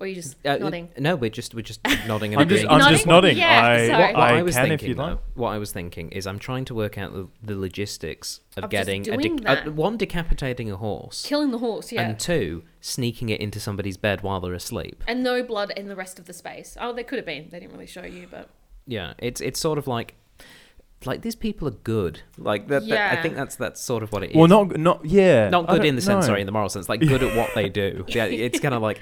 [0.01, 0.89] or are you just Uh, nodding?
[0.97, 2.81] no we're just we're just nodding and I'm just, agreeing.
[2.81, 3.37] I'm just Nodding?
[3.37, 3.37] nodding.
[3.37, 4.01] Yeah, I, sorry.
[4.03, 5.15] what, what I, I, was can thinking, if you'd like.
[5.15, 8.63] though, what I was thinking is I'm trying to work out the, the logistics of,
[8.65, 12.01] Of just getting a doing de- uh, one decapitating a horse Killing the horse, yeah.
[12.01, 15.03] and two sneaking it into somebody's bed while they're asleep.
[15.07, 16.75] and no blood in the rest of the space.
[16.81, 17.49] Oh, there could have been.
[17.49, 18.49] They didn't really show you, but
[18.87, 20.15] Yeah, it's it's sort of like
[21.03, 22.21] like these people are good.
[22.37, 23.21] Like that, that- I Yeah.
[23.23, 24.35] think that's that's sort of what it is.
[24.35, 25.49] Well, not not yeah.
[25.49, 26.27] not I good don't in the sense, know.
[26.27, 28.05] sorry, in the moral sense, like good at what they do.
[28.09, 28.99] Yeah, it's kind of like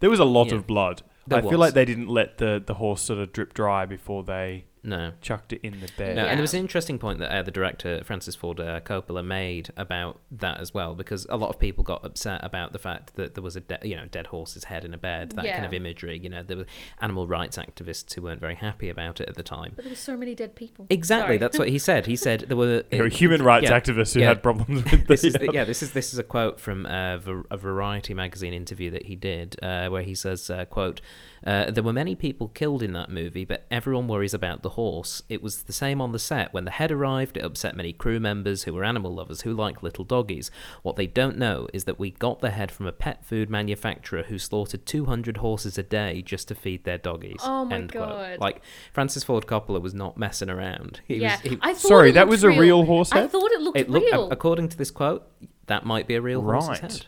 [0.00, 0.56] There was a lot Yeah.
[0.56, 1.02] of blood.
[1.26, 4.24] There I feel like they didn't let the, the horse sort of drip dry before
[4.24, 5.12] they no.
[5.20, 6.16] chucked it in the bed.
[6.16, 6.28] No, Yeah.
[6.30, 9.70] and there was an interesting point that uh, the director Francis Ford uh, Coppola made
[9.76, 13.34] about that as well, because a lot of people got upset about the fact that
[13.34, 15.72] there was a de- you know dead horse's head in a bed, that kind of
[15.74, 16.18] imagery.
[16.18, 16.66] You know, there were
[17.00, 19.72] animal rights activists who weren't very happy about it at the time.
[19.76, 20.86] but there were so many dead people.
[20.90, 21.38] Exactly, Sorry.
[21.38, 22.06] that's what he said.
[22.06, 24.28] He said there were There were human rights yeah, activists who yeah.
[24.28, 26.86] had problems with this the, is the, yeah this is this is a quote from
[26.86, 27.18] uh,
[27.50, 31.00] a variety magazine interview that he did uh, where he says uh, quote
[31.46, 35.22] uh, there were many people killed in that movie but everyone worries about the horse
[35.28, 38.18] it was the same on the set when the head arrived it upset many crew
[38.18, 40.50] members who were animal lovers who like little doggies
[40.82, 44.22] what they don't know is that we got the head from a pet food manufacturer
[44.24, 48.08] who slaughtered 200 horses a day just to feed their doggies Oh my End quote.
[48.08, 48.38] God.
[48.40, 52.10] like Francis Ford Coppola was not messing around he yeah, was he, I thought Sorry,
[52.12, 53.24] that looked was a real horse head.
[53.24, 54.30] I thought it looked it looked, real.
[54.30, 55.26] according to this quote
[55.66, 56.80] that might be a real horse's Right.
[56.80, 57.06] head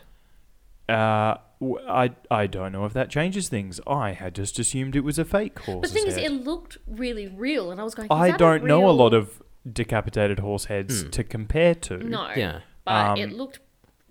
[0.93, 3.79] Uh, w- I I don't know if that changes things.
[3.87, 5.81] I had just assumed it was a fake horse.
[5.81, 8.07] but the thing is, it looked really real, and I was going.
[8.07, 11.09] Is I that don't know a lot of decapitated horse heads Hmm.
[11.11, 11.97] to compare to.
[11.97, 12.29] No.
[12.35, 12.59] Yeah.
[12.85, 13.59] But it Um, looked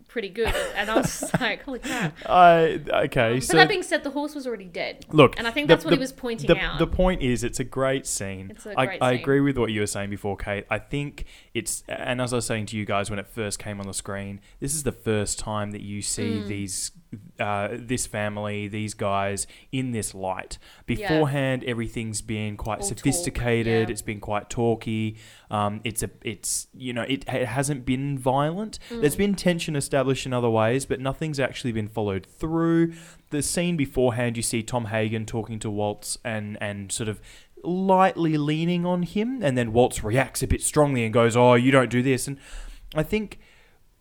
[0.08, 2.14] pretty good, and I was just like, holy crap.
[2.26, 3.34] I okay.
[3.34, 5.04] But so that being said, the horse was already dead.
[5.10, 6.78] Look, and I think the- that's what the- he was pointing the, out.
[6.78, 8.50] The point is, it's a great scene.
[8.50, 9.20] It's a I, great I scene.
[9.20, 10.64] agree with what you were saying before, Kate.
[10.70, 13.78] I think it's, and as I was saying to you guys when it first came
[13.80, 16.46] on the screen, this is the first time that you see Mm.
[16.48, 16.90] these,
[17.38, 20.58] uh, this family, these guys in this light.
[20.86, 23.88] Beforehand, everything's been quite All talk, sophisticated.
[23.88, 23.92] yeah.
[23.92, 25.16] It's been quite talky.
[25.50, 28.78] Um, it's a, it's you know, it, it hasn't been violent.
[28.90, 29.00] Mm.
[29.02, 32.94] There's been tension established in other ways, but nothing's actually been followed through.
[33.30, 37.20] The scene beforehand, you see Tom Hagen talking to Woltz and and sort of
[37.64, 41.70] lightly leaning on him, and then Woltz reacts a bit strongly and goes, "Oh, you
[41.70, 42.38] don't do this." And
[42.94, 43.38] I think.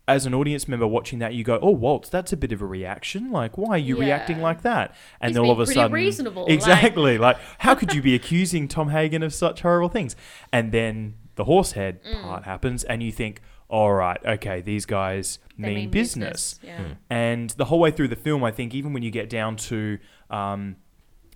[0.08, 2.65] As an audience member watching that, you go, "Oh, Woltz, that's a bit of a
[2.65, 3.32] reaction.
[3.32, 4.06] Like, why are you Yeah.
[4.06, 7.17] reacting like that?" And then all of a sudden, reasonable, exactly.
[7.19, 10.15] Like, how could you be accusing Tom Hagen of such horrible things?
[10.52, 12.24] And then the horse head Mm.
[12.24, 16.60] part happens, and you think, all right, okay, these guys They mean, business.
[16.62, 16.78] Yeah.
[16.78, 16.91] Hmm.
[17.10, 20.00] And the whole way through the film, I think, even when you get down to,
[20.30, 20.76] um,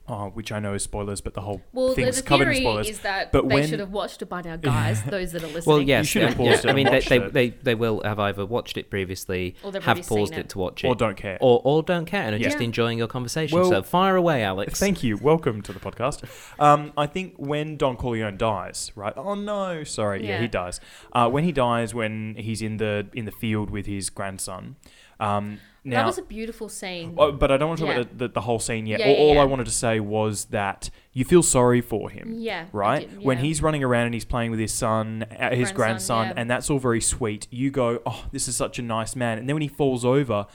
[0.07, 2.55] oh, which I know is spoilers, but the whole Well, the, thing's the covered in
[2.61, 2.89] spoilers.
[2.89, 5.03] is that But they when- should have watched it by now, guys.
[5.09, 5.63] those that are listening.
[5.65, 6.69] Well, yes, should have paused yeah.
[6.69, 9.83] it I mean, they, they, they, they will have either watched it previously, Or they've
[9.83, 10.39] have already seen paused it.
[10.39, 10.49] it.
[10.49, 11.37] to watch it, or don't care.
[11.41, 13.57] or, or don't care and are just enjoying your conversation.
[13.57, 14.79] Well, so fire away, Alex.
[14.85, 15.17] Thank you.
[15.17, 16.23] Welcome to the podcast.
[16.59, 19.13] Um, I think when Don Corleone dies, right?
[19.15, 20.23] Oh no, sorry.
[20.23, 20.41] Yeah, Yeah.
[20.41, 20.79] he dies.
[21.13, 24.75] Uh, when he dies, when he's in the in the field with his grandson.
[25.19, 27.13] Um, now, that was a beautiful scene.
[27.15, 28.01] Oh, but I don't want to talk Yeah.
[28.01, 28.99] about the, the, the whole scene yet.
[29.01, 32.33] Yeah, all yeah, all I wanted to say was that you feel sorry for him.
[32.37, 33.07] Yeah, Right?
[33.07, 36.27] did, When he's running around and he's playing with his son, uh, his Grandson, grandson,
[36.27, 36.33] yeah.
[36.37, 39.37] and that's all very sweet, you go, oh, this is such a nice man.
[39.37, 40.47] And then when he falls over,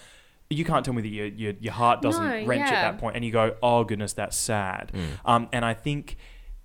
[0.50, 2.90] you can't tell me that your, your, your heart doesn't No, wrench at yeah.
[2.90, 4.90] that point, and you go, oh, goodness, that's sad.
[5.24, 6.16] Um, and I think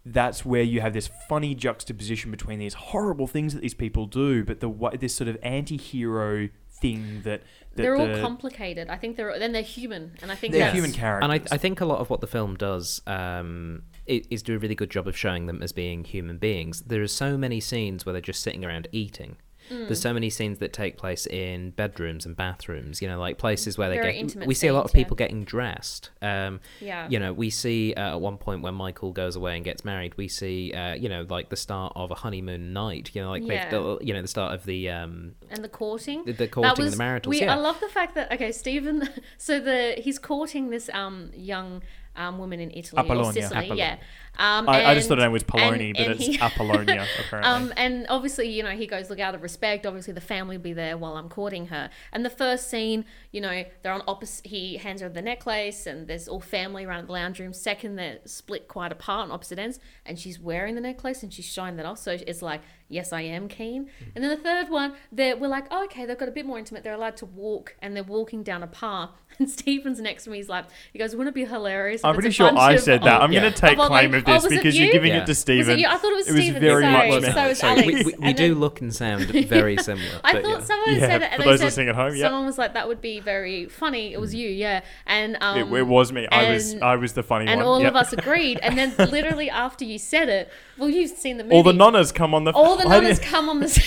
[0.08, 4.43] that's where you have this funny juxtaposition between these horrible things that these people do,
[4.43, 6.49] but the this sort of anti-hero
[6.93, 7.41] thing that,
[7.76, 8.89] that they're all the- complicated.
[8.89, 11.24] I think they're then they're human, and I think they're that's, human characters.
[11.24, 14.56] And I, I think a lot of what the film does um, i- is do
[14.56, 16.82] a really good job of showing them as being human beings.
[16.82, 19.38] There are so many scenes where they're just sitting around eating.
[19.71, 19.88] Mm.
[19.88, 23.78] There's so many scenes that take place in bedrooms and bathrooms, you know, like places
[23.78, 24.19] where they Very get.
[24.19, 25.04] intimate We see a lot of scenes, yeah.
[25.06, 26.10] people getting dressed.
[26.21, 27.08] Um, Yeah.
[27.10, 30.15] You know, we see uh, at one point when Michael goes away and gets married,
[30.17, 33.12] we see, uh, you know, like the start of a honeymoon night.
[33.13, 33.69] You know, like Yeah.
[33.69, 36.23] the- you know, the start of the um, and the courting.
[36.25, 37.32] the, the courting and the maritals.
[37.32, 37.41] we.
[37.41, 37.54] yeah.
[37.54, 39.10] I love the fact that okay, Stephen.
[39.38, 41.82] So the he's courting this um young
[42.15, 43.30] um woman in Italy Apollonia.
[43.30, 43.75] or Sicily, Apollonia.
[43.75, 43.97] yeah.
[44.38, 47.49] Um, I, I just thought her name was Poloni, but and it's he- Apollonia, apparently.
[47.51, 50.63] Um, and obviously, you know, he goes, look, out of respect, obviously the family will
[50.63, 51.89] be there while I'm courting her.
[52.12, 56.08] And the first scene, you know, they're on opposite, he hands her the necklace and
[56.08, 57.54] there's all family around the lounge room.
[57.54, 61.45] Second, they're split quite apart on opposite ends and she's wearing the necklace and she's
[61.45, 61.99] showing that off.
[61.99, 63.89] So it's like, yes, I am keen.
[64.15, 66.60] And then the third one, they're, we're like, oh, okay, they've got a bit more
[66.60, 66.84] intimate.
[66.84, 69.12] They're allowed to walk and they're walking down a path.
[69.39, 70.38] And Stephen's next to me.
[70.38, 72.02] He's like, he goes, wouldn't it be hilarious?
[72.02, 73.15] if I'm pretty sure I said that.
[73.15, 73.41] old- I'm yeah.
[73.41, 74.86] going to take Oh, claim like, of oh, this was it because you?
[74.86, 75.24] you're giving Yeah.
[75.24, 75.74] it to Was Stephen.
[75.78, 75.88] it you?
[75.88, 76.62] I thought it was, It was Stephen.
[76.62, 77.10] very sorry.
[77.12, 77.32] much me.
[77.32, 77.88] So it's Sorry, Alex.
[77.88, 80.21] we, we, we And do then- look and sound very similar.
[80.24, 80.65] I but, thought yeah.
[80.65, 82.26] someone Yeah, said it, for and those they said, listening at home, yeah.
[82.26, 85.80] someone was like, "That would be very funny." It was you, yeah, and um, it,
[85.80, 86.28] it was me.
[86.32, 87.52] I was and- I was the funny one.
[87.54, 87.67] and one.
[87.67, 87.89] all Yep.
[87.89, 88.60] of us agreed.
[88.63, 91.56] And then literally after you said it, well, you've seen the movie.
[91.58, 92.52] All the nonnas come on the.
[92.52, 93.84] all the I nonnas didn't- come on the.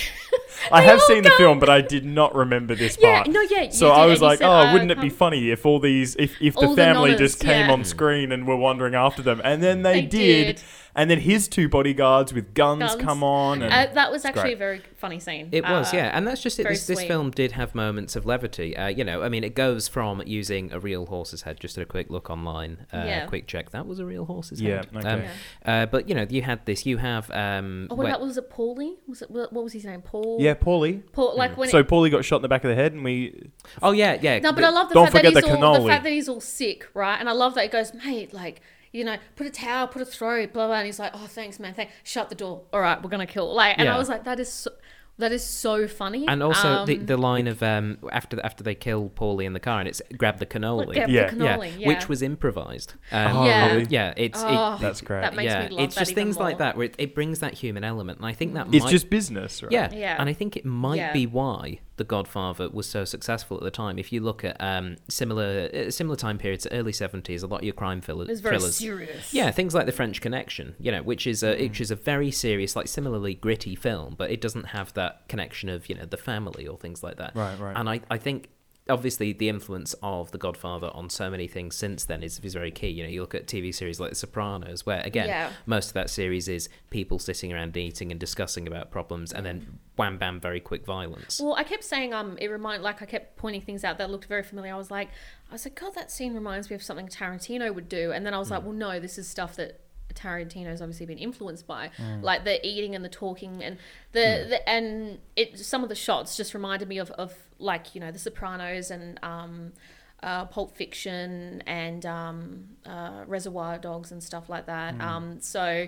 [0.71, 3.27] I have seen the film, but I did not remember this Yeah, part.
[3.29, 6.15] no, yeah, So I was like, oh, uh, wouldn't it be funny if all these,
[6.17, 9.83] if, if the family just came on screen and were wandering after them, and then
[9.83, 10.61] they, did.
[10.95, 13.01] And then his two bodyguards with guns, Guns.
[13.01, 14.53] come on, and Uh, that was actually great.
[14.53, 15.49] a very funny scene.
[15.51, 16.63] It was, Uh, yeah, and that's just it.
[16.63, 17.07] very This, this sweet.
[17.07, 18.75] film did have moments of levity.
[18.75, 21.59] Uh, you know, I mean, it goes from using a real horse's head.
[21.59, 23.25] Just did a quick look online, uh, Yeah.
[23.25, 23.71] quick check.
[23.71, 24.87] That was a real horse's Yeah, head.
[24.95, 25.07] okay.
[25.07, 25.21] Um,
[25.65, 25.81] Yeah.
[25.83, 26.85] uh, but you know, you had this.
[26.85, 27.29] You have.
[27.31, 28.95] Um, Oh, what where- about was it Paulie?
[29.07, 30.01] Was it what was his name?
[30.01, 30.37] Paul.
[30.39, 31.01] yeah, Paulie.
[31.11, 31.35] Paul.
[31.37, 31.69] Like when.
[31.69, 33.49] So it, Paulie got shot in the back of the head, and we.
[33.81, 34.39] oh yeah, yeah.
[34.39, 35.87] no, but the- I love the Don't fact that forget he's the all the cannoli.
[35.87, 37.17] fact that he's all sick, right?
[37.19, 38.61] And I love that he goes, mate, like.
[38.91, 41.59] You know, put a towel, put a throw, blah blah, and he's like, "Oh, thanks,
[41.59, 41.73] man.
[41.73, 41.91] Thank.
[42.03, 42.63] Shut the door.
[42.73, 43.95] All right, we're gonna kill." Like, and Yeah.
[43.95, 44.71] I was like, "That is so,
[45.19, 48.73] that is so funny." And also the, Um, the line of um, after after they
[48.73, 50.87] kill Paulie in the car and it's grab the cannoli.
[50.87, 51.29] Look, grab the Yeah.
[51.29, 51.87] cannoli, yeah.
[51.87, 52.93] which was improvised.
[53.11, 53.67] Um, Oh, Yeah.
[53.73, 53.87] really?
[53.89, 55.21] Yeah, it's Oh, it, That's great.
[55.21, 57.13] That makes yeah, me love it's that just even things like that where it, it
[57.13, 59.71] brings that human element, and I think that It's might, just business, right?
[59.71, 60.15] yeah, Yeah.
[60.17, 61.13] and I think it might Yeah.
[61.13, 63.99] be why The Godfather was so successful at the time.
[63.99, 67.63] If you look at um, similar uh, similar time periods, early seventies, a lot of
[67.65, 68.75] your crime thriller- It was very thrillers.
[68.77, 69.33] serious.
[69.33, 71.61] Yeah, things like The French Connection, you know, which is a Mm.
[71.69, 75.67] which is a very serious, like similarly gritty film, but it doesn't have that connection
[75.69, 77.35] of you know the family or things like that.
[77.35, 77.75] Right, right.
[77.75, 78.47] And I, I think
[78.89, 82.71] obviously the influence of The Godfather on so many things since then is, is very
[82.71, 82.87] key.
[82.89, 85.51] You know, you look at TV series like The Sopranos, where again Yeah.
[85.65, 89.79] most of that series is people sitting around eating and discussing about problems, and then
[89.95, 91.39] wham bam, very quick violence.
[91.39, 94.25] Well, I kept saying um, it remind like I kept pointing things out that looked
[94.25, 94.73] very familiar.
[94.73, 95.09] I was like,
[95.49, 98.11] I was like, God, that scene reminds me of something Tarantino would do.
[98.11, 98.55] And then I was Hmm.
[98.55, 99.79] like, well, no, this is stuff that
[100.13, 102.21] Tarantino's obviously been influenced by, Hmm.
[102.21, 103.77] like the eating and the talking and
[104.11, 105.57] the, the and it.
[105.59, 109.19] Some of the shots just reminded me of of like you know The Sopranos and
[109.23, 109.73] um.
[110.21, 114.95] Uh, Pulp Fiction and um, uh, Reservoir Dogs and stuff like that.
[114.95, 115.01] Hmm.
[115.01, 115.87] Um, so,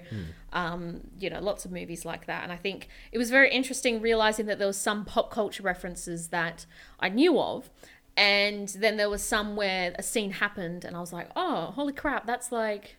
[0.54, 2.44] um, you know, lots of movies like that.
[2.44, 6.30] And I think it was very interesting realizing that there was some pop culture references
[6.30, 6.66] that
[6.98, 7.70] I knew of.
[8.16, 11.92] And then there was some where a scene happened and I was like, oh, holy
[11.92, 12.96] crap, that's like,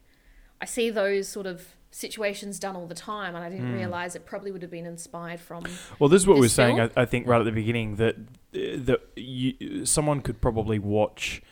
[0.63, 3.35] I see those sort of situations done all the time.
[3.35, 5.65] And I didn't realize it probably would have been inspired from.
[5.99, 6.81] Well, this is what we were saying.
[6.81, 8.17] I, I think right at the beginning that
[8.53, 11.43] that you, someone could probably watch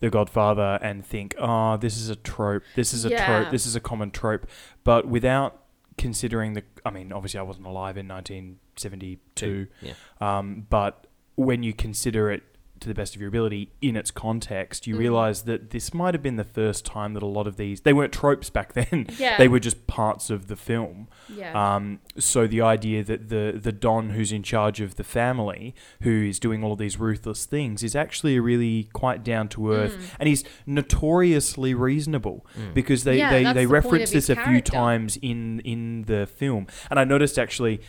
[0.00, 2.62] The Godfather and think, "Oh, this is a trope.
[2.76, 3.26] This is a Yeah.
[3.26, 3.50] trope.
[3.50, 4.46] This is a common trope,"
[4.84, 5.64] but without
[5.96, 6.62] considering the.
[6.86, 9.92] I mean, obviously, I wasn't alive in 1972, Yeah.
[10.20, 12.42] um, but when you consider it
[12.80, 14.98] to the best of your ability in its context, you Mm.
[14.98, 17.92] realize that this might have been the first time that a lot of these they
[17.92, 19.06] weren't tropes back then.
[19.18, 19.36] Yeah.
[19.38, 21.08] They were just parts of the film.
[21.34, 21.52] Yeah.
[21.76, 26.24] Um, so the idea that the the Don who's in charge of the family, who
[26.24, 29.96] is doing all of these ruthless things, is actually a really quite down to earth,
[29.96, 30.16] Mm.
[30.20, 32.74] and he's notoriously reasonable Mm.
[32.74, 36.66] because they Yeah, they, they the reference this a few times in in the film,
[36.90, 37.80] and I noticed actually.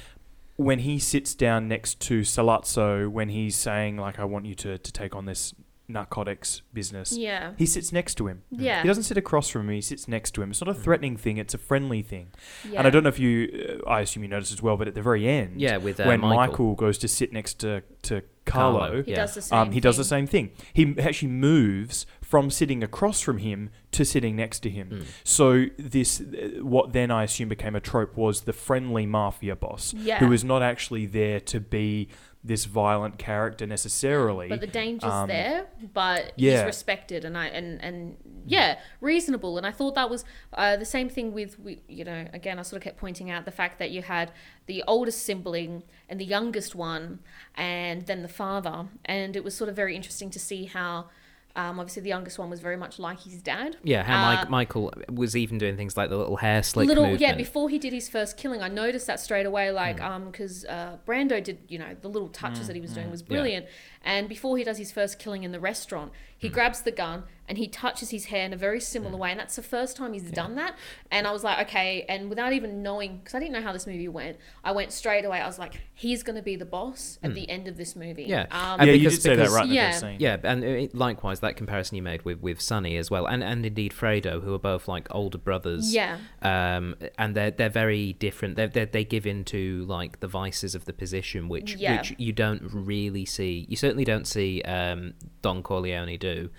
[0.60, 4.78] When he sits down next to Sollozzo, when he's saying like, "I want you to,
[4.78, 5.54] to take on this
[5.90, 7.52] narcotics business," yeah.
[7.58, 8.44] he sits next to him.
[8.52, 8.82] Yeah.
[8.82, 9.76] He doesn't sit across from him.
[9.76, 10.52] He sits next to him.
[10.52, 11.38] It's not a threatening thing.
[11.38, 12.28] It's a friendly thing.
[12.70, 12.78] yeah.
[12.80, 14.96] And I don't know if you, uh, I assume you noticed as well, but at
[14.96, 16.36] the very end, Yeah, with uh, when Michael.
[16.38, 16.76] Michael.
[16.76, 19.04] goes to sit next to, to Carlo, Carlo.
[19.04, 19.18] He Yeah.
[19.18, 19.60] does the same.
[19.60, 20.28] um, he does the thing.
[20.28, 20.52] same thing.
[20.74, 24.90] He actually moves from sitting across from him to sitting next to him.
[24.92, 25.06] Mm.
[25.24, 29.94] So this, uh, what then I assume became a trope was the friendly mafia boss,
[29.98, 30.20] Yeah.
[30.20, 32.08] who is not actually there to be
[32.44, 34.48] this violent character necessarily.
[34.48, 36.58] But the danger's Um, there, but yeah.
[36.58, 39.58] he's respected, and I and and yeah, reasonable.
[39.58, 40.24] And I thought that was
[40.54, 43.44] uh, the same thing with we, you know, again, I sort of kept pointing out
[43.44, 44.32] the fact that you had
[44.68, 47.20] the oldest sibling and the youngest one,
[47.56, 51.10] and then the father, and it was sort of very interesting to see how.
[51.56, 53.76] Um, obviously, the youngest one was very much like his dad.
[53.84, 57.04] Yeah, how Uh, Mike, Michael was even doing things like the little hair slick little
[57.06, 57.22] movement.
[57.22, 60.06] yeah before he did his first killing i noticed that straight away like Hmm.
[60.12, 63.22] um because uh brando did you know the little touches that he was doing was
[63.22, 63.28] Yeah.
[63.28, 63.66] brilliant
[64.04, 66.54] and before he does his first killing in the restaurant he Hmm.
[66.54, 69.56] grabs the gun and he touches his hair in a very similar way and that's
[69.58, 70.78] the first time he's done that
[71.12, 73.86] and i was like okay and without even knowing because i didn't know how this
[73.88, 77.20] movie went i went straight away i was like he's going to be the boss
[77.24, 78.24] at the end of this movie.
[78.24, 78.46] Yeah.
[78.52, 79.92] um, And yeah, you because- did say that because- right in the Yeah.
[79.92, 80.16] scene.
[80.20, 83.66] Yeah, and it, likewise, that comparison you made with with Sonny as well, and and
[83.66, 85.94] indeed Fredo, who are both like older brothers.
[85.94, 88.56] yeah Um, and they're they're very different.
[88.56, 91.98] They they they give into like the vices of the position, which Yeah.
[91.98, 93.66] which you don't really see.
[93.68, 96.50] You certainly don't see um, Don Corleone do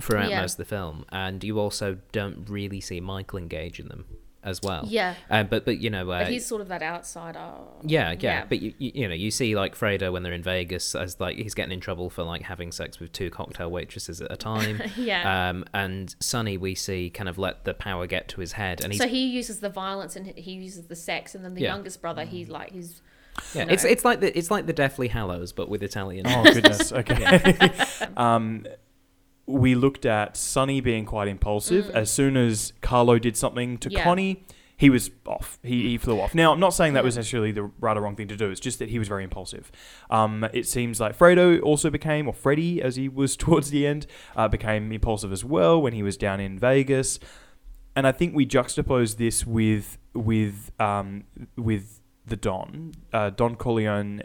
[0.00, 0.40] throughout Yeah.
[0.40, 4.04] most of the film, and you also don't really see Michael engage in them
[4.42, 4.84] as well.
[4.86, 7.38] yeah Uh, but but you know, uh, but he's sort of that outsider
[7.82, 8.44] yeah, yeah, Yeah.
[8.46, 11.38] But you, you you know you see like Fredo when they're in Vegas as like
[11.38, 14.82] he's getting in trouble for like having sex with two cocktail waitresses at a time.
[14.98, 18.82] yeah Um, and Sonny we see kind of let the power get to his head,
[18.84, 21.62] and he's so he uses the violence and he uses the sex and then the
[21.62, 21.72] Yeah.
[21.74, 23.00] youngest brother he's like he's
[23.54, 23.72] yeah, know.
[23.72, 26.26] it's it's like the it's like the Deathly Hallows but with Italian.
[26.28, 26.92] Oh goodness.
[26.92, 27.70] Okay.
[28.18, 28.66] um,
[29.46, 31.90] we looked at Sonny being quite impulsive.
[31.90, 33.92] As soon as Carlo did something to Mm.
[33.92, 34.04] Yeah.
[34.04, 34.44] Connie,
[34.76, 35.58] he was off.
[35.62, 36.34] He, he flew off.
[36.34, 38.50] Now, I'm not saying that was necessarily the right or wrong thing to do.
[38.50, 39.70] It's just that he was very impulsive.
[40.10, 44.06] Um, it seems like Fredo also became, or Freddy, as he was towards the end,
[44.34, 47.20] uh, became impulsive as well when he was down in Vegas.
[47.96, 51.24] And I think we juxtapose this with with um,
[51.56, 52.92] with the Don.
[53.12, 54.22] Uh, Don Corleone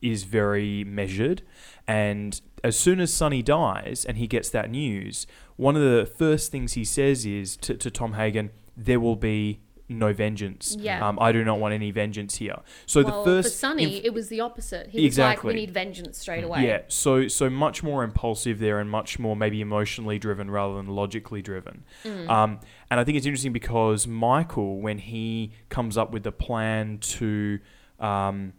[0.00, 1.42] is very measured,
[1.86, 6.50] and as soon as Sonny dies and he gets that news, one of the first
[6.50, 10.76] things he says is to, to Tom Hagen, "There will be no vengeance.
[10.78, 11.06] Yeah.
[11.06, 14.04] Um, I do not want any vengeance here." So well, the first for Sonny, inf-
[14.04, 14.88] it was the opposite.
[14.88, 15.48] He was Exactly.
[15.48, 19.18] like, "We need vengeance straight away." yeah, so so much more impulsive there, and much
[19.18, 21.84] more maybe emotionally driven rather than logically driven.
[22.04, 22.28] Mm.
[22.28, 26.98] Um, and I think it's interesting because Michael, when he comes up with the plan
[26.98, 27.58] to
[27.98, 28.52] um,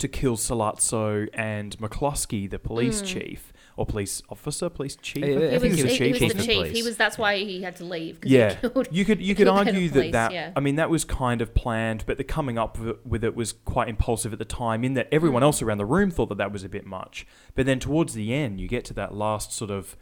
[0.00, 3.06] to kill Sollozzo and McCluskey, the police Mm.
[3.06, 5.98] chief or police officer, police chief, He I was, think he was he, the he
[5.98, 6.56] chief was of the the chief.
[6.56, 6.76] police.
[6.76, 6.96] He was.
[6.96, 8.20] That's why he had to leave.
[8.20, 8.54] 'cause Yeah.
[8.60, 10.52] he killed, You could you could killed the head argue of that police, that yeah.
[10.56, 13.34] I mean that was kind of planned, but the coming up with it, with it
[13.34, 14.84] was quite impulsive at the time.
[14.84, 17.64] In that everyone else around the room thought that that was a bit much, but
[17.66, 19.96] then towards the end, you get to that last sort of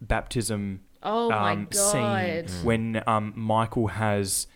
[0.00, 1.74] baptism Oh my um, god!
[2.50, 4.46] scene when um, Michael has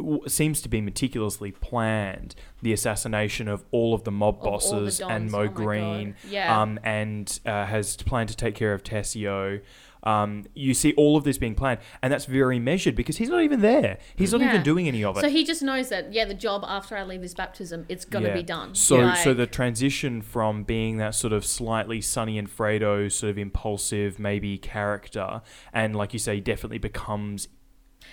[0.00, 4.50] w- seems to be meticulously planned the assassination of all of the mob all the
[4.50, 5.48] bosses and Moe oh.
[5.48, 6.60] Greene, Yeah.
[6.60, 9.60] um, and uh, has planned to take care of Tessio.
[10.02, 13.42] Um, you see all of this being planned, and that's very measured because he's not
[13.42, 13.98] even there.
[14.16, 14.48] He's not Yeah.
[14.50, 15.20] even doing any of it.
[15.20, 18.28] So he just knows that yeah, the job after I leave this baptism, it's gonna
[18.28, 18.34] Yeah.
[18.34, 18.74] be done.
[18.74, 23.28] So, Like, so the transition from being that sort of slightly Sonny and Fredo sort
[23.30, 27.48] of impulsive maybe character, and like you say, definitely becomes.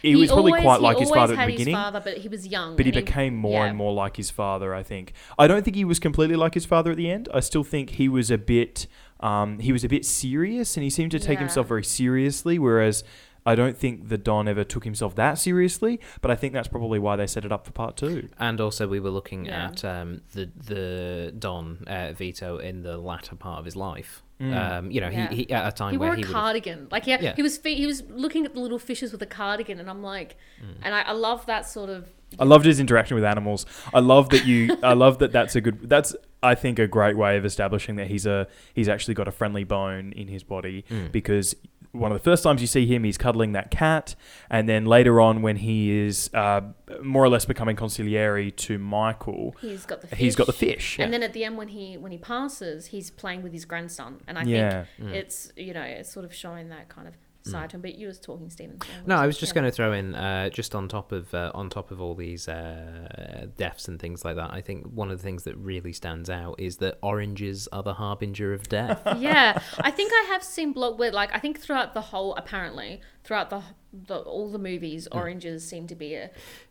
[0.02, 2.28] He, was probably always- quite like his father at the beginning, His father, but he
[2.28, 2.76] was young.
[2.76, 3.66] but he became more yeah.
[3.70, 4.74] and more like his father.
[4.74, 5.14] I think.
[5.38, 7.30] I don't think he was completely like his father at the end.
[7.34, 8.88] I still think he was a bit.
[9.20, 11.46] Um, he was a bit serious, and he seemed to take Yeah.
[11.46, 13.04] himself very seriously, whereas.
[13.52, 17.00] I don't think the Don ever took himself that seriously, but I think that's probably
[17.00, 18.30] why they set it up for part two.
[18.38, 19.68] And also, we were looking Yeah.
[19.68, 24.22] at um, the the Don uh, Vito in the latter part of his life.
[24.42, 24.54] Mm.
[24.56, 25.30] Um, you know, Yeah.
[25.30, 26.88] he, he at a time He where wore a he would cardigan.
[26.92, 27.34] Like yeah, Yeah.
[27.36, 30.04] he was fe- he was looking at the little fishes with a cardigan, and I'm
[30.04, 30.76] like, Mm.
[30.84, 33.66] and I, I love that sort of I loved his interaction with animals.
[33.94, 34.78] I love that you.
[34.84, 35.32] I love that.
[35.32, 35.90] That's a good.
[35.90, 39.32] That's I think a great way of establishing that he's a he's actually got a
[39.32, 41.12] friendly bone in his body Mm.
[41.12, 41.56] because
[42.00, 44.16] one of the first times you see him, he's cuddling that cat,
[44.50, 46.62] and then later on when he is uh,
[47.02, 50.20] more or less becoming consigliere to Michael, He's got the fish.
[50.20, 51.00] he's got the fish.
[51.00, 54.22] And then at the end, when he when he passes, he's playing with his grandson,
[54.28, 54.86] and I Yeah.
[55.00, 57.16] think it's you know it's sort of showing that kind of
[57.48, 57.82] side to him.
[57.82, 58.80] But you was talking, Stephen.
[58.82, 59.62] so No, I was just yeah.
[59.62, 62.48] going to throw in uh, just on top of uh, on top of all these
[62.48, 64.52] uh, deaths and things like that.
[64.54, 67.94] I think one of the things that really stands out is that oranges are the
[67.96, 69.02] harbinger of death.
[69.18, 73.02] yeah, I think I have seen blog where like I think throughout the whole apparently
[73.24, 76.26] throughout the, the all the movies, oranges seem to be a,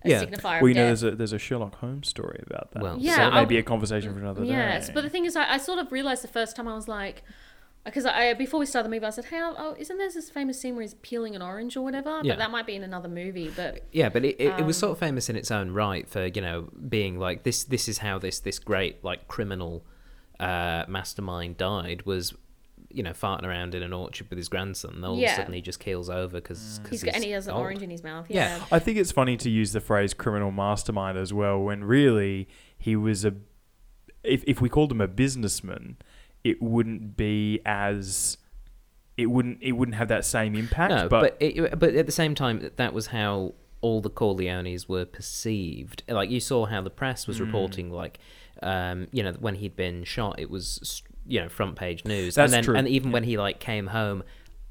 [0.05, 0.25] a Yeah.
[0.25, 1.01] signifier well, you know, death.
[1.01, 2.83] there's a there's a Sherlock Holmes story about that.
[2.83, 4.49] Well, Yeah, so it may I'll- be a conversation for another day.
[4.51, 6.89] Yes, but the thing is, I, I sort of realized the first time I was
[6.89, 7.23] like,
[7.87, 10.61] because I before we started the movie, I said, "Hey, oh, isn't there this famous
[10.61, 12.33] scene where he's peeling an orange or whatever?" Yeah.
[12.33, 13.51] But that might be in another movie.
[13.57, 16.07] But Yeah, but it, it, it was Um, sort of famous in its own right
[16.09, 17.65] for you know being like this.
[17.65, 19.85] This is how this this great like criminal
[20.39, 22.35] uh, mastermind died was.
[22.89, 24.95] You know, farting around in an orchard with his grandson.
[24.95, 25.33] And all of Yeah.
[25.33, 27.91] a sudden, he just keels over because he's got, and he has an orange in
[27.91, 28.27] his mouth.
[28.31, 28.57] Yeah.
[28.57, 32.49] Yeah, I think it's funny to use the phrase criminal mastermind as well when really
[32.79, 33.35] he was a
[34.23, 35.97] if if we called him a businessman,
[36.51, 38.39] it wouldn't be as
[39.17, 40.91] it wouldn't it wouldn't have that same impact.
[40.91, 44.89] No, but, but it, but at the same time, that was how all the Corleones
[44.89, 46.03] were perceived.
[46.09, 47.29] Like you saw how the press Mm.
[47.29, 48.19] was reporting, like
[48.63, 52.35] um, you know, when he'd been shot, it was you know front page news.
[52.35, 52.77] That's and then, true.
[52.77, 54.23] And even when he like came home,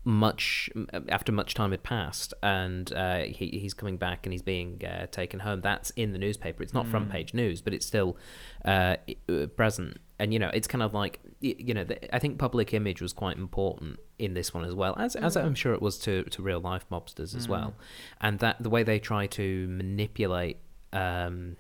[0.06, 0.70] much
[1.10, 5.08] after much time had passed, and uh, he he's coming back and he's being uh,
[5.08, 5.62] taken home.
[5.62, 6.62] That's in the newspaper.
[6.64, 6.91] It's not Mm.
[6.91, 8.16] front page news, but it's still
[8.64, 8.97] uh,
[9.28, 9.97] uh, present.
[10.20, 13.14] And you know, it's kind of like you know, the, I think public image was
[13.14, 16.41] quite important in this one as well, as as I'm sure it was to to
[16.41, 17.74] real life mobsters as well,
[18.22, 20.58] and that the way they try to manipulate.
[20.93, 21.58] Um,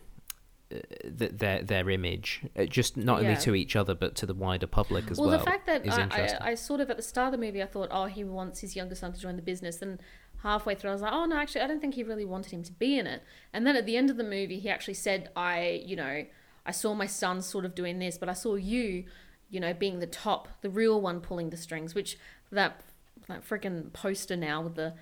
[1.03, 5.11] their their image, uh, just not only to each other but to the wider public
[5.11, 5.29] as well.
[5.29, 6.37] well, the fact that I.
[6.41, 8.61] I, I sort of at the start of the movie, I thought, oh, he wants
[8.61, 9.99] his younger son to join the business, and
[10.41, 12.63] halfway through, I was like, oh no, actually, I don't think he really wanted him
[12.63, 13.23] to be in it.
[13.53, 16.25] And then at the end of the movie, he actually said, I, you know,
[16.65, 19.05] I saw my son sort of doing this, but I saw you,
[19.49, 22.17] you know, being the top, the real one pulling the strings, which
[22.51, 22.81] that
[23.27, 24.93] that freaking poster now with the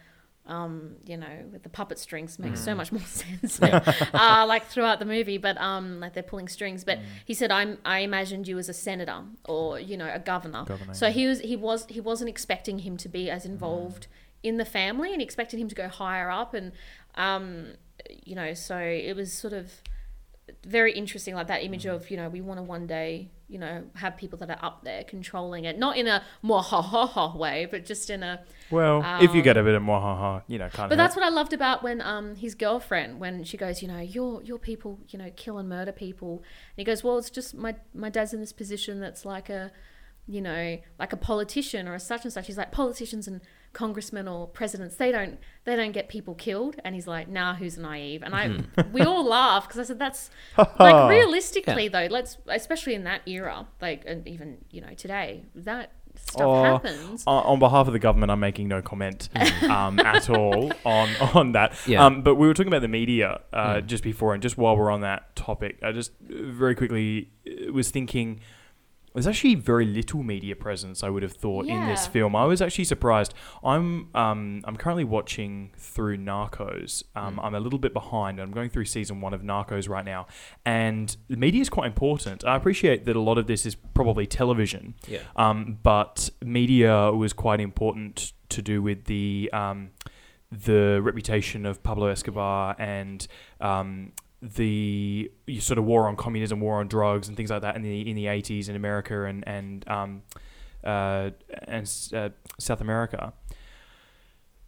[0.45, 2.65] um, you know, with the puppet strings makes Mm.
[2.65, 3.61] so much more sense.
[3.61, 6.83] uh, like throughout the movie, but um, like they're pulling strings.
[6.83, 6.85] Mm.
[6.87, 10.65] But he said, "I'm I imagined you as a senator or you know a governor."
[10.65, 11.13] Governor, so yeah.
[11.13, 13.29] he was he was he wasn't expecting him to be Mm.
[13.35, 14.07] as involved
[14.43, 16.73] in the family, and he expected him to go higher up, and
[17.15, 17.73] um,
[18.25, 19.81] you know, so it was sort of
[20.65, 21.95] very interesting, like that image Mm.
[21.95, 24.83] of you know we want to one day you know have people that are up
[24.83, 28.41] there controlling it, not in a more ha ha ha way, but just in a
[28.71, 30.89] well, if you um, get a bit of mwahaha, you know, kind of.
[30.89, 33.99] but that's what I loved about when um his girlfriend when she goes, you know,
[33.99, 36.37] your your people, you know, kill and murder people.
[36.37, 39.71] And he goes, well, it's just my my dad's in this position that's like a,
[40.27, 42.47] you know, like a politician or a such and such.
[42.47, 43.41] He's like politicians and
[43.73, 44.95] congressmen or presidents.
[44.95, 46.75] They don't they don't get people killed.
[46.83, 48.23] And he's like, nah, who's naive?
[48.23, 50.29] And I we all laugh because I said that's
[50.79, 52.07] like realistically though.
[52.09, 57.23] Let's especially in that era, like and even you know today that stuff Oh, happens.
[57.25, 59.29] on, on behalf of the government, I'm making no comment
[59.63, 61.73] um, at all on on that.
[61.87, 62.05] Yeah.
[62.05, 64.91] Um, but we were talking about the media uh, just before, and just while we're
[64.91, 68.39] on that topic, I just uh, very quickly uh, was thinking.
[69.13, 71.03] There's actually very little media presence.
[71.03, 72.35] I would have thought in this film.
[72.35, 73.33] I was actually surprised.
[73.63, 77.03] I'm um, I'm currently watching through Narcos.
[77.15, 78.39] Um, I'm a little bit behind.
[78.39, 80.27] I'm going through season one of Narcos right now,
[80.65, 82.43] and the media is quite important.
[82.43, 85.19] I appreciate that a lot of this is probably television, yeah.
[85.35, 89.91] um, but media was quite important to do with the um,
[90.51, 93.27] the reputation of Pablo Escobar and
[93.59, 94.11] um,
[94.43, 98.09] the sort of war on communism, war on drugs, and things like that in the
[98.09, 100.21] in the eighties in America and and um,
[100.83, 101.29] uh,
[101.67, 102.29] and uh,
[102.59, 103.33] South America.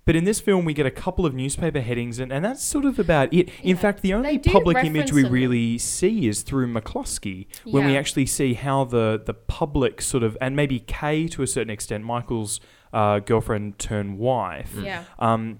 [0.05, 2.85] But in this film, we get a couple of newspaper headings, and, and that's sort
[2.85, 3.49] of about it.
[3.63, 5.31] In fact, the only public image we them.
[5.31, 10.37] really see is through McCluskey, when we actually see how the, the public sort of,
[10.39, 12.59] and maybe Kay to a certain extent, Michael's
[12.93, 15.05] uh, girlfriend turned wife, yeah.
[15.17, 15.57] um,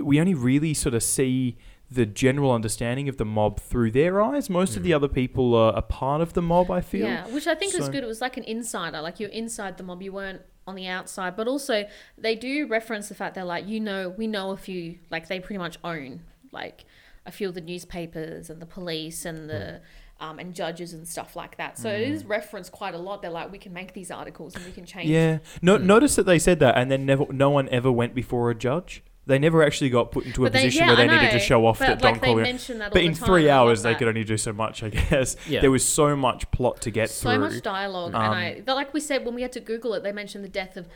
[0.00, 1.56] we only really sort of see
[1.90, 4.48] the general understanding of the mob through their eyes.
[4.48, 7.06] Most of the other people are a part of the mob, I feel.
[7.06, 8.04] Yeah, which I think was good.
[8.04, 11.34] It was like an insider, like you're inside the mob, you weren't on the outside.
[11.36, 11.86] But also,
[12.16, 15.40] they do reference the fact they're like, you know, we know a few, like they
[15.40, 16.20] pretty much own
[16.52, 16.84] like
[17.26, 19.80] a few of the newspapers and the police and the
[20.20, 21.78] um, and judges and stuff like that.
[21.78, 23.22] So it is referenced quite a lot.
[23.22, 25.08] They're like, we can make these articles and we can change.
[25.08, 25.38] Yeah.
[25.62, 25.86] No, Hmm.
[25.86, 29.02] Notice that they said that, and then never, no one ever went before a judge.
[29.26, 31.38] They never actually got put into a But they- position yeah, where they needed to
[31.38, 32.56] show off but, that like, Don they Corleone.
[32.56, 34.36] that all But the in time, three and I love hours, they could only do
[34.36, 35.36] so much, I guess.
[35.46, 35.60] Yeah.
[35.60, 37.38] There was so much plot to get so through.
[37.40, 40.02] much dialogue, Um, and I but like we said when we had to Google it,
[40.02, 40.88] they mentioned the death of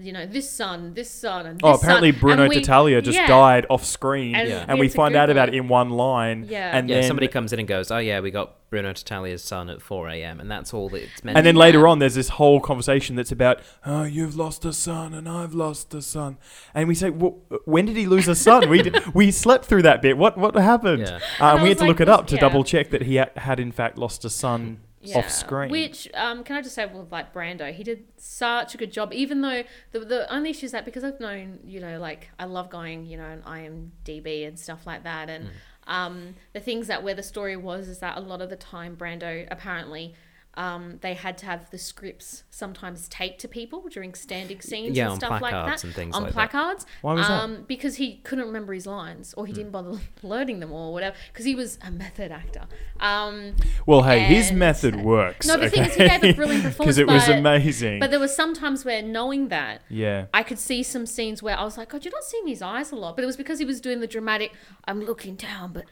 [0.00, 3.02] you know this son, this son, and this Oh, apparently son, Bruno and we- Tattaglia
[3.02, 4.64] just yeah, died off screen, And Yeah.
[4.68, 5.54] and we we had to find out about it.
[5.54, 6.46] it in one line.
[6.48, 6.76] Yeah.
[6.76, 9.68] and Yeah, then somebody comes in and goes, "Oh yeah, we got Bruno Tattaglia's son
[9.68, 11.36] at 4 a.m." and that's all that it's meant.
[11.36, 11.60] And then Yeah.
[11.60, 15.54] later on, there's this whole conversation that's about, oh, you've lost a son and I've
[15.54, 16.38] lost a son.
[16.74, 18.68] And we say, well, when did he lose a son?
[18.68, 20.16] we did, we slept through that bit.
[20.16, 21.02] What what happened?
[21.02, 21.16] Yeah.
[21.40, 22.40] Uh, And and we had was to look it was- up to yeah.
[22.40, 24.78] double check that he ha- had in fact lost a son
[25.14, 25.70] off screen.
[25.70, 29.12] Which um, can I just say with like Brando, he did such a good job.
[29.12, 32.44] Even though the the only issue is that because I've known you know like I
[32.44, 35.50] love going you know on IMDb and stuff like that, and
[35.86, 38.96] um, the things that where the story was is that a lot of the time
[38.96, 40.14] Brando apparently.
[40.54, 45.04] Um, they had to have the scripts sometimes taped to people during standing scenes Yeah,
[45.04, 45.84] and on stuff like that.
[45.84, 46.50] and things on like that.
[46.50, 46.86] placards.
[47.02, 47.32] Why was that?
[47.32, 51.14] um, Because he couldn't remember his lines, or he didn't bother learning them, or whatever.
[51.32, 52.64] Because he was a method actor.
[52.98, 53.54] Um,
[53.86, 55.46] well, hey, his method works.
[55.46, 58.00] No, the thing is, he gave a brilliant performance Because it was but- amazing.
[58.00, 60.26] but there was some times where knowing that yeah.
[60.34, 62.90] I could see some scenes where I was like, God, you're not seeing his eyes
[62.90, 63.14] a lot.
[63.16, 64.52] But it was because he was doing the dramatic,
[64.86, 65.84] I'm looking down, but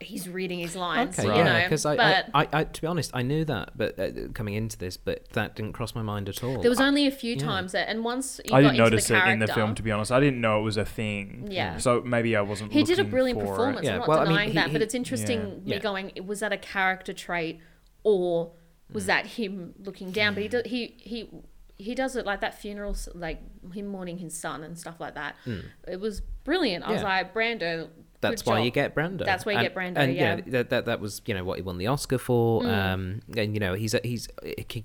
[0.00, 1.62] he's reading his lines, Okay, you yeah, know.
[1.64, 4.54] because I, but I, I, I, to be honest, I knew that, but uh, coming
[4.54, 6.60] into this, but that didn't cross my mind at all.
[6.60, 7.38] there was I- only a few yeah.
[7.44, 9.74] times that, and once you I got didn't into notice the it in the film,
[9.74, 10.12] to be honest.
[10.12, 11.48] I didn't know it was a thing.
[11.50, 11.78] Yeah.
[11.78, 13.48] So maybe I wasn't he did a brilliant for it.
[13.50, 13.84] performance.
[13.86, 15.48] Yeah, I'm not well, I mean, denying he- that, he- but it's interesting Yeah.
[15.48, 15.78] me Yeah.
[15.78, 17.60] going, was that a character trait
[18.02, 18.52] or
[18.92, 19.06] was Mm.
[19.06, 20.34] that him looking down?
[20.34, 21.28] But he do, he he
[21.78, 23.38] he does it like that funeral, like
[23.74, 25.36] him mourning his son and stuff like that.
[25.86, 26.84] It was brilliant.
[26.86, 27.04] I was Mm.
[27.04, 27.88] Like, Brando.
[28.30, 28.64] That's why job.
[28.64, 29.24] you get Brando.
[29.24, 30.36] That's why you and, get Brando, And yeah.
[30.36, 32.62] you know, that, that that was you know what he won the Oscar for.
[32.62, 32.66] Mm.
[32.68, 34.28] Um, and you know he's he's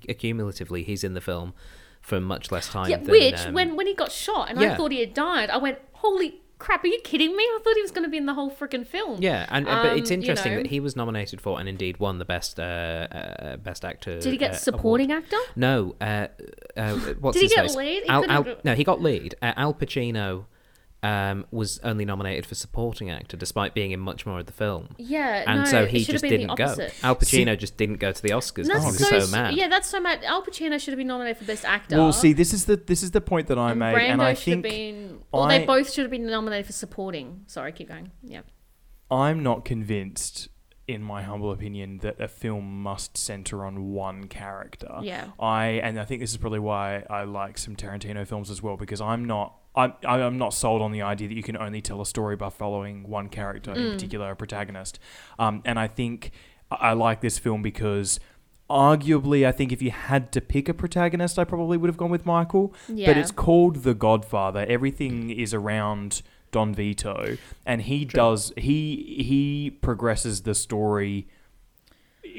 [0.10, 1.54] accumulatively he's in the film
[2.02, 2.90] for much less time.
[2.90, 4.74] Yeah, than, which um, when when he got shot and yeah.
[4.74, 6.84] I thought he had died, I went, "Holy crap!
[6.84, 7.44] Are you kidding me?
[7.44, 9.84] I thought he was going to be in the whole freaking film." Yeah, and uh,
[9.84, 10.58] but it's Um, you interesting know.
[10.64, 14.20] that he was nominated for and indeed won the best uh, uh, best actor.
[14.20, 15.26] Did he get uh, supporting award.
[15.26, 15.38] actor?
[15.56, 15.96] No.
[16.02, 16.28] Uh,
[16.78, 17.76] uh, what's Did he his get face?
[17.76, 18.04] lead?
[18.04, 19.36] He Al, Al, no, he got lead.
[19.42, 20.46] Uh, Al Pacino
[21.04, 24.90] um, was only nominated for supporting actor, despite being in much more of the film.
[24.98, 26.76] Yeah, And no, so it he have just been didn't go.
[27.02, 29.56] Al Pacino just didn't go to the Oscars That's he so, so, mad.
[29.56, 30.24] Yeah, that's so mad.
[30.24, 31.98] Al Pacino should have been nominated for best actor.
[31.98, 34.22] Well, see, this is the this is the point that I and made, Brando and
[34.22, 35.22] I think been.
[35.32, 37.44] Well, they both should have been nominated for supporting.
[37.48, 38.12] Sorry, keep going.
[38.24, 38.42] Yeah.
[39.10, 40.48] I'm not convinced,
[40.88, 45.00] in my humble opinion, that a film must center on one character.
[45.02, 45.28] Yeah.
[45.40, 48.78] I and I think this is probably why I like some Tarantino films as well
[48.78, 49.56] because I'm not.
[49.76, 52.50] I'm, I'm not sold on the idea that you can only tell a story by
[52.50, 55.00] following one character, in particular a protagonist.
[55.40, 56.32] Um, and I think
[56.70, 58.20] I like this film because
[58.70, 62.10] arguably, I think if you had to pick a protagonist, I probably would have gone
[62.10, 62.74] with Michael.
[62.88, 63.08] Yeah.
[63.08, 64.66] But it's called The Godfather.
[64.68, 71.28] Everything is around Don Vito, and he does he he progresses the story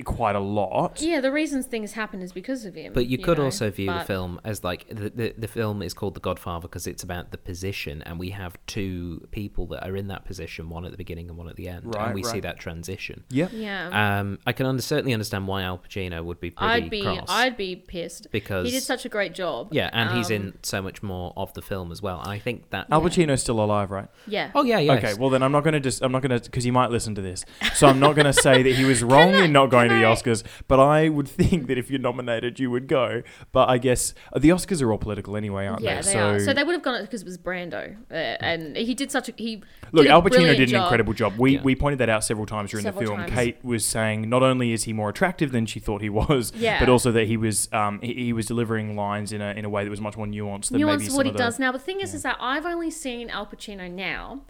[0.05, 1.01] quite a lot.
[1.01, 2.93] Yeah, the reasons things happen is because of him.
[2.93, 5.95] But you could know, also view the film as like the, the the film is
[5.95, 9.97] called The Godfather because it's about the position, and we have two people that are
[9.97, 12.23] in that position, one at the beginning and one at the end, Right, and we
[12.23, 13.25] see that transition.
[13.31, 13.49] Yeah.
[13.53, 14.19] Yeah.
[14.21, 17.27] Um, I can under, certainly understand why Al Pacino would be pretty I'd be cross
[17.29, 19.69] I'd be pissed because he did such a great job.
[19.73, 22.21] yeah, and he's Um, in so much more of the film as well.
[22.25, 24.09] I think that Al Pacino's still alive, right?
[24.27, 24.51] Yeah.
[24.55, 25.05] oh yeah, yes.
[25.05, 26.91] Okay, well then I'm not going to just I'm not going to because he might
[26.91, 29.71] listen to this, so I'm not going to say that he was wrong in not
[29.71, 30.43] going to the Oscars.
[30.69, 33.23] But I would think that if you're nominated, you would go.
[33.53, 36.13] But I guess uh, the Oscars are all political anyway, aren't Yeah, they?
[36.13, 36.39] they are.
[36.41, 39.33] So they would have gone because it was Brando, uh, and he did such a
[39.37, 39.63] he.
[39.93, 40.83] Look, did Al Pacino did an job.
[40.85, 41.35] incredible job.
[41.39, 41.63] We, Yeah.
[41.63, 43.19] we pointed that out several times during Several the film.
[43.21, 43.33] times.
[43.33, 46.79] Kate was saying not only is he more attractive than she thought he was, Yeah.
[46.81, 49.69] but also that he was um, he, he was delivering lines in a in a
[49.69, 51.73] way that was much more nuanced than maybe Nuance some what he the, does now.
[51.73, 54.43] The thing is, is that I've only seen Al Pacino now.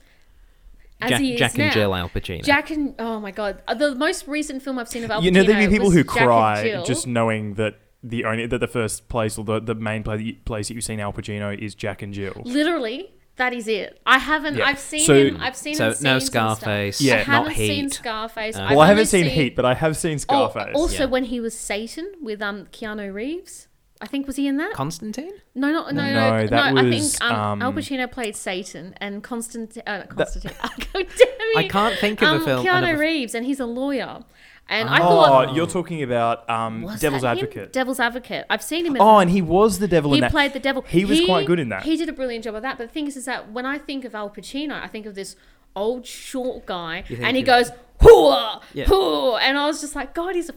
[1.03, 1.65] As Jack, he is Jack now.
[1.65, 2.45] and Jill Al Pacino.
[2.45, 5.25] Jack and oh my god, Uh, the most recent film I've seen of Al Pacino.
[5.25, 6.85] You know, there'd be people who Jack and cry Jill.
[6.85, 10.69] just knowing that the only that the first place or the, the main play place
[10.69, 12.43] that you've seen Al Pacino is Jack and Jill.
[12.45, 13.13] literally.
[13.37, 13.99] That is it.
[14.05, 14.57] I haven't.
[14.57, 14.67] Yeah.
[14.67, 15.39] I've seen So- him.
[15.41, 15.89] I've seen so him.
[15.91, 16.59] no scenes and stuff.
[16.61, 17.15] Scarface, Yeah.
[17.15, 17.93] I haven't seen Heat.
[17.95, 18.57] Scarface.
[18.57, 20.75] Uh, I've Well, I haven't only seen Heat, but I have seen Oh, Scarface.
[20.77, 21.05] also, Yeah.
[21.07, 23.69] when he was Satan with um Keanu Reeves,
[24.03, 24.73] I think was he in that?
[24.73, 25.33] Constantine.
[25.55, 26.03] No, no, no, No,
[26.41, 26.47] no.
[26.49, 29.85] that no I think um, Al um, Pacino played Satan and Constantine.
[29.87, 30.53] Uh, not Constantine.
[30.65, 31.57] oh, damn it.
[31.57, 34.25] I can't think of a um, film- Keanu another- Reeves, and he's a lawyer.
[34.69, 37.45] And I oh, thought, you're talking about um, Devil's that him?
[37.45, 37.73] Advocate.
[37.73, 38.47] Devil's Advocate.
[38.49, 38.97] I've seen him.
[38.97, 40.31] In Oh, and he was the devil he in that.
[40.31, 40.83] He played the devil.
[40.83, 41.83] He was quite good in that.
[41.83, 42.79] He did a brilliant job of that.
[42.79, 45.15] But the thing is, is that when I think of Al Pacino, I think of
[45.15, 45.37] this
[45.77, 48.85] old short guy, and he of- goes hooah, Yeah.
[48.87, 50.55] hooah, and I was just like, God, he's a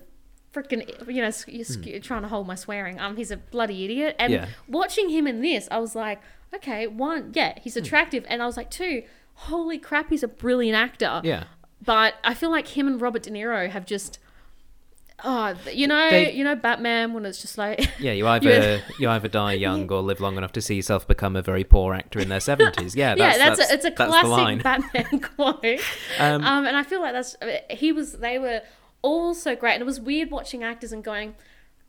[0.55, 1.83] freaking, you know, sc- you're Hmm.
[1.99, 2.99] sc- trying to hold my swearing.
[2.99, 4.15] Um, he's a bloody idiot.
[4.17, 4.45] And Yeah.
[4.67, 6.21] watching him in this, I was like,
[6.53, 9.03] okay, one, yeah, he's attractive, and I was like, two,
[9.33, 11.19] holy crap, he's a brilliant actor.
[11.23, 11.43] Yeah.
[11.83, 14.17] But I feel like him and Robert De Niro have just,
[15.23, 19.09] oh, you know, They- you know, Batman when it's just like, Yeah, you either you
[19.09, 22.19] either die young or live long enough to see yourself become a very poor actor
[22.19, 22.95] in their seventies.
[22.95, 24.59] Yeah, that's, yeah, that's, that's a, it's a that's the line.
[24.61, 25.79] classic Batman quote.
[26.19, 27.35] Um, Um, and I feel like that's
[27.69, 28.13] he was.
[28.13, 28.61] They were
[29.05, 31.35] all so great, and it was weird watching actors and going.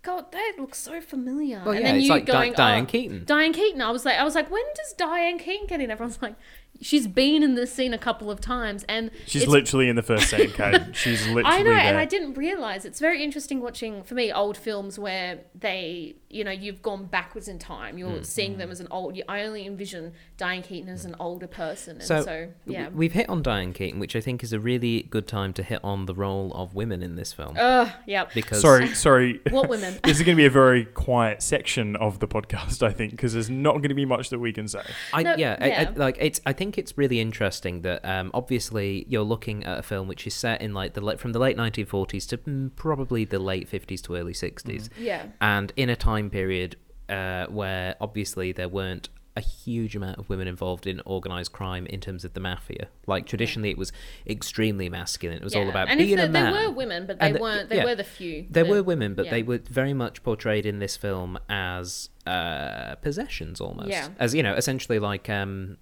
[0.03, 1.61] God, that looks so familiar.
[1.65, 3.25] Well, and yeah, then it's you like Di- going, oh, Diane oh, Keaton.
[3.25, 3.83] Diane Keaton.
[3.83, 5.91] I was like, I was like, when does Diane Keaton get in?
[5.91, 6.37] Everyone's like,
[6.81, 10.03] she's been in this scene a couple of times, and She's it's literally in the
[10.03, 10.81] first scene, Kate.
[10.93, 11.79] She's literally I know, there.
[11.79, 16.45] and I didn't realize it's very interesting watching for me old films where they, you
[16.45, 17.99] know, you've gone backwards in time.
[17.99, 18.27] You're mm.
[18.27, 18.73] seeing them mm.
[18.73, 19.19] as an old.
[19.29, 22.89] I only envision Diane Keaton as an older person, and So, so, yeah.
[22.89, 25.81] we've hit on Diane Keaton, which I think is a really good time to hit
[25.83, 28.27] on the role of women in this film Ugh, yeah.
[28.35, 29.41] because Sorry, sorry.
[29.51, 29.99] What women?
[30.05, 33.33] this is going to be a very quiet section of the podcast, I think, because
[33.33, 34.83] there's not going to be much that we can say.
[35.13, 35.93] I, No, yeah, I, I, yeah.
[35.95, 36.41] like it's.
[36.45, 40.35] I think it's really interesting that um, obviously you're looking at a film which is
[40.35, 44.17] set in like the from the late 1940s to mm, probably the late 50s to
[44.17, 45.27] early 60s, Yeah.
[45.41, 46.77] and in a time period
[47.09, 52.01] uh, where obviously there weren't a huge amount of women involved in organized crime in
[52.01, 52.89] terms of the mafia.
[53.07, 53.93] Like traditionally, it was
[54.27, 55.37] extremely masculine.
[55.37, 56.55] It was all about and being a man.
[56.55, 57.69] there were women, but they the- weren't.
[57.69, 57.85] They yeah.
[57.85, 58.47] were the few.
[58.49, 59.33] There were women, but yeah.
[59.33, 63.91] they were very much portrayed in this film as uh, possessions, almost.
[63.91, 64.09] Yeah.
[64.19, 65.77] As you know, essentially like um,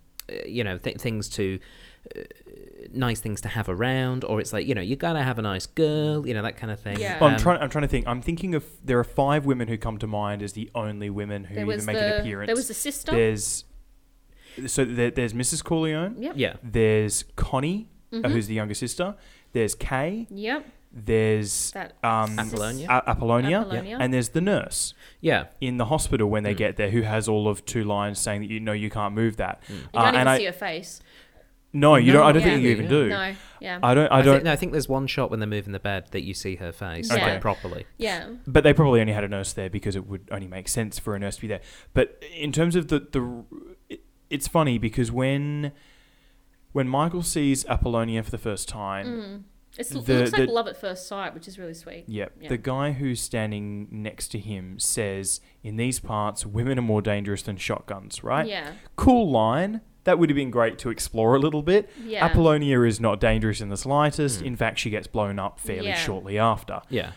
[0.46, 1.58] you know th- things to.
[2.16, 2.20] Uh,
[2.92, 5.64] nice things to have around, or it's like you know you gotta have a nice
[5.66, 7.00] girl, you know that kind of thing.
[7.00, 7.18] Yeah.
[7.18, 7.62] Well, I'm Um, trying.
[7.62, 8.06] I'm trying to think.
[8.06, 11.44] I'm thinking of there are five women who come to mind as the only women
[11.44, 12.48] who There even make the an appearance.
[12.48, 13.10] there was the sister.
[13.10, 13.64] There's
[14.66, 15.64] so there, there's Mrs.
[15.64, 16.16] Corleone.
[16.18, 16.34] Yep.
[16.36, 18.32] Yeah, There's Connie, uh, Mhm.
[18.32, 19.14] who's the younger sister.
[19.52, 20.26] There's Kay.
[20.30, 20.66] Yep.
[20.96, 22.86] There's That um, Apollonia.
[22.88, 23.98] A- Apollonia, Apollonia.
[24.00, 25.46] and there's the nurse yeah.
[25.60, 26.58] in the hospital when they Mm.
[26.58, 29.36] get there, who has all of two lines saying that you know you can't move
[29.38, 29.60] that.
[29.64, 29.70] Mm.
[29.70, 31.00] You Uh, can't even and I- see her face.
[31.76, 32.22] No, you don't.
[32.24, 33.08] I don't No, think you yeah, even do.
[33.08, 33.34] No.
[33.60, 33.80] Yeah.
[33.82, 34.06] I don't.
[34.12, 34.34] I I, don't.
[34.34, 36.54] think, no, I think there's one shot when they're moving the bed that you see
[36.56, 37.26] her face Yeah.
[37.26, 37.86] like, properly.
[37.98, 38.28] yeah.
[38.46, 41.16] But they probably only had a nurse there because it would only make sense for
[41.16, 41.62] a nurse to be there.
[41.92, 43.44] But in terms of the the,
[43.88, 45.72] it, it's funny because when
[46.70, 50.68] when Michael sees Apollonia for the first time, It's, it The- looks like the- love
[50.68, 52.04] at first sight, which is really sweet.
[52.06, 52.48] yep, Yeah.
[52.48, 57.42] the guy who's standing next to him says, "In these parts, women are more dangerous
[57.42, 58.46] than shotguns." Right?
[58.46, 58.72] Yeah.
[58.96, 59.80] Cool line.
[60.04, 61.90] That would have been great to explore a little bit.
[62.04, 62.24] Yeah.
[62.26, 64.42] Apollonia is not dangerous in the slightest.
[64.42, 64.46] Mm.
[64.48, 65.94] In fact, she gets blown up fairly Yeah.
[65.96, 66.82] shortly after.
[66.90, 67.12] Yeah.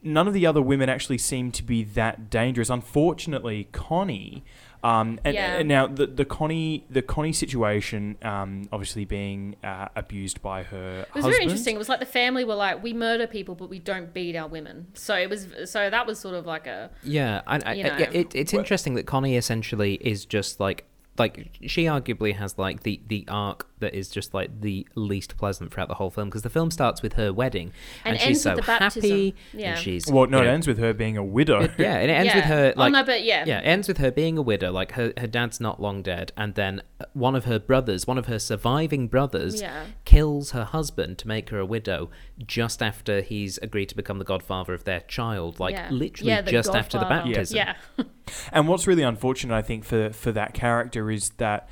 [0.00, 2.70] none of the other women actually seem to be that dangerous.
[2.70, 4.44] Unfortunately, Connie.
[4.82, 5.56] Um, and, Yeah.
[5.58, 11.00] and now the the Connie the Connie situation, um, obviously being uh, abused by her
[11.00, 11.32] It was husband.
[11.34, 11.74] very interesting.
[11.74, 14.48] It was like the family were like, we murder people, but we don't beat our
[14.48, 14.86] women.
[14.94, 15.48] So it was.
[15.66, 16.90] So that was sort of like a.
[17.02, 17.96] Yeah, and I, You know.
[17.98, 20.84] yeah, it, it's interesting that Connie essentially is just like
[21.18, 25.72] like she arguably has like the the arc that is just like the least pleasant
[25.72, 27.72] throughout the whole film because the film starts with her wedding
[28.04, 29.10] And and, she's ends so with the baptism.
[29.10, 29.70] happy Yeah.
[29.70, 31.60] and she's Well, no, you it ends with her being a widow.
[31.78, 33.44] yeah, and it ends with her like oh no, but yeah.
[33.46, 34.70] yeah, it ends with her being a widow.
[34.72, 38.26] Like her, her dad's not long dead, and then one of her brothers, one of
[38.26, 39.84] her surviving brothers, Yeah.
[40.04, 42.10] kills her husband to make her a widow
[42.46, 45.58] just after he's agreed to become the godfather of their child.
[45.60, 45.88] Like yeah.
[45.90, 47.24] literally Yeah, the just after the Godfather.
[47.34, 47.56] baptism.
[47.56, 47.74] Yeah.
[48.52, 51.66] And what's really unfortunate, I think, for for that character is that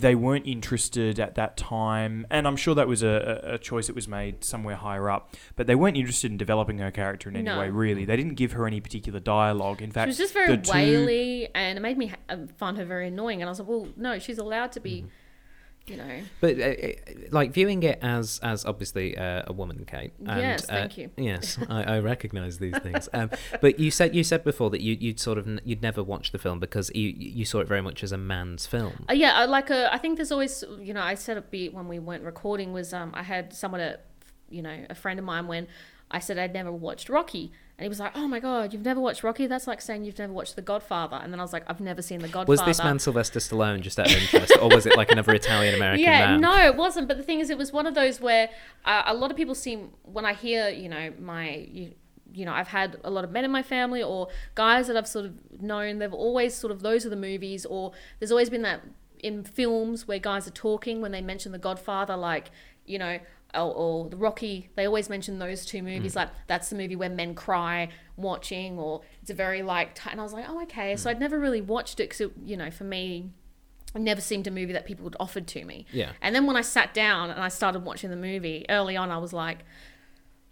[0.00, 3.94] they weren't interested at that time, and I'm sure that was a, a choice that
[3.94, 5.34] was made somewhere higher up.
[5.56, 7.58] But they weren't interested in developing her character in any No.
[7.58, 7.70] way.
[7.70, 9.80] Really, they didn't give her any particular dialogue.
[9.82, 12.36] In fact, She was just very the two- waily, and it made me ha- uh,
[12.56, 13.40] find her very annoying.
[13.42, 15.08] And I was like, well, no, she's allowed to be, Mm-hmm.
[15.86, 16.20] You know.
[16.40, 16.92] But uh, uh,
[17.30, 20.12] like viewing it as as obviously uh, a woman, Kate.
[20.26, 21.10] And, Yes, uh, thank you.
[21.16, 23.08] Yes, I, I recognise these things.
[23.12, 23.30] Um,
[23.60, 26.32] but you said you said before that you you'd sort of n- you'd never watched
[26.32, 29.04] the film because you you saw it very much as a man's film.
[29.08, 29.92] Uh, yeah, I like a.
[29.92, 32.92] I think there's always, you know, I said a bit when we weren't recording was
[32.94, 34.06] um I had someone at,
[34.48, 35.66] you know, a friend of mine when
[36.14, 39.00] I said I'd never watched Rocky, and he was like, "Oh my god, you've never
[39.00, 39.48] watched Rocky?
[39.48, 42.02] That's like saying you've never watched The Godfather." And then I was like, "I've never
[42.02, 44.96] seen The Godfather." Was this man Sylvester Stallone just out of interest, or was it
[44.96, 46.40] like another Italian American yeah, man?
[46.40, 47.08] no, it wasn't.
[47.08, 48.48] But the thing is, it was one of those where
[48.84, 51.66] uh, a lot of people seem when I hear, you know, my.
[51.70, 51.94] You,
[52.32, 55.06] you know, I've had a lot of men in my family or guys that I've
[55.06, 56.00] sort of known.
[56.00, 58.80] They've always sort of those are the movies, or there's always been that
[59.20, 62.50] in films where guys are talking when they mention The Godfather, like
[62.86, 63.18] you know,
[63.54, 64.70] or, or the Rocky.
[64.76, 66.12] They always mention those two movies.
[66.12, 66.20] Hmm.
[66.20, 69.94] Like that's the movie where men cry watching, or it's a very like.
[69.94, 70.96] T- and I was like, oh okay.
[70.96, 71.16] So hmm.
[71.16, 73.30] I'd never really watched it because you know, for me,
[73.94, 75.86] it never seemed a movie that people had offered to me.
[75.92, 76.12] Yeah.
[76.20, 79.18] And then when I sat down and I started watching the movie, early on I
[79.18, 79.64] was like,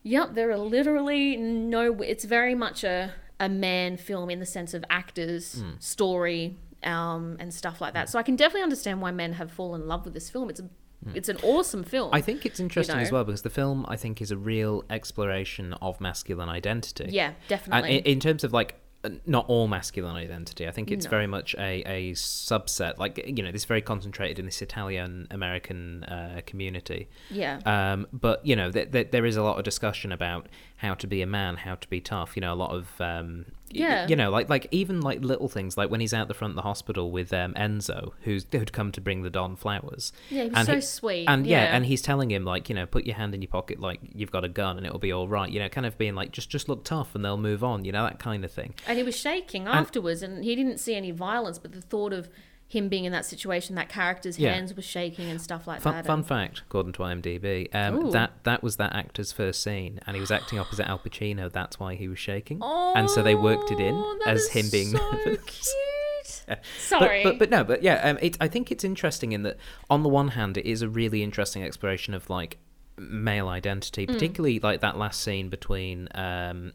[0.03, 4.72] yep, there are literally no it's very much a a man film in the sense
[4.72, 5.72] of actors, hmm.
[5.80, 8.09] story, um, and stuff like that.
[8.09, 10.48] So I can definitely understand why men have fallen in love with this film.
[10.48, 10.68] It's a,
[11.14, 12.11] it's an awesome film.
[12.12, 13.16] I think it's interesting as know.
[13.18, 17.07] well because the film, I think, is a real exploration of masculine identity.
[17.11, 17.98] yeah, And definitely.
[17.98, 21.11] in, in terms of like uh, not all masculine identity, I think it's No.
[21.11, 22.98] very much a, a subset.
[22.98, 27.09] Like you know, this very concentrated in this Italian American uh, community.
[27.30, 27.59] yeah.
[27.66, 30.46] Um, but you know, th- th- there is a lot of discussion about
[30.83, 32.37] how to be a man, how to be tough.
[32.37, 34.07] You know, a lot of um, y- Yeah.
[34.09, 36.57] You know, like like even like little things, like when he's out the front of
[36.57, 40.12] the hospital with um, Enzo, who's who'd come to bring the Don flowers.
[40.28, 41.26] yeah, he was and so he- sweet.
[41.28, 41.74] And yeah.
[41.74, 44.33] and he's telling him like, you know, put your hand in your pocket, like you've
[44.33, 45.49] got a gun, and it'll be all right.
[45.51, 47.85] You know, kind of being like, just just look tough, and they'll move on.
[47.85, 48.74] You know, that kind of thing.
[48.87, 52.28] And he was shaking afterwards, and he didn't see any violence, but the thought of
[52.73, 54.55] him being in that situation, that character's Yeah.
[54.55, 56.07] hands were shaking and stuff like Fun, that.
[56.07, 60.16] fun and- fact, according to IMDb, um, that that was that actor's first scene, and
[60.16, 61.53] he was acting opposite Al Pacino.
[61.53, 63.95] That's why he was shaking, oh, and so they worked it in
[64.27, 65.39] as him being so nervous.
[65.47, 66.45] cute.
[66.47, 67.23] But, Sorry.
[67.25, 69.57] but but no, but yeah, um, it, I think it's interesting in that
[69.91, 72.59] on the one hand, it is a really interesting exploration of like
[72.99, 74.12] male identity, Mm.
[74.12, 76.73] particularly like that last scene between um,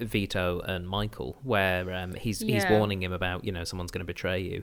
[0.00, 4.06] Vito and Michael, where um, he's he's warning him about you know someone's going to
[4.06, 4.62] betray you,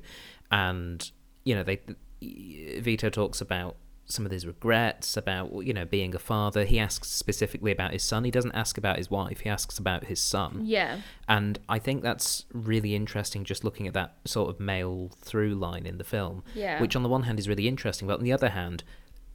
[0.52, 1.12] and
[1.44, 1.80] you know they
[2.22, 6.66] Vito talks about some of his regrets about you know being a father.
[6.66, 8.24] He asks specifically about his son.
[8.24, 9.42] He doesn't ask about his wife.
[9.42, 10.62] He asks about his son.
[10.66, 11.02] yeah.
[11.28, 15.86] And I think that's really interesting just looking at that sort of male through line
[15.86, 16.44] in the film.
[16.56, 16.82] Yeah.
[16.82, 18.84] Which, on the one hand, is really interesting, but on the other hand,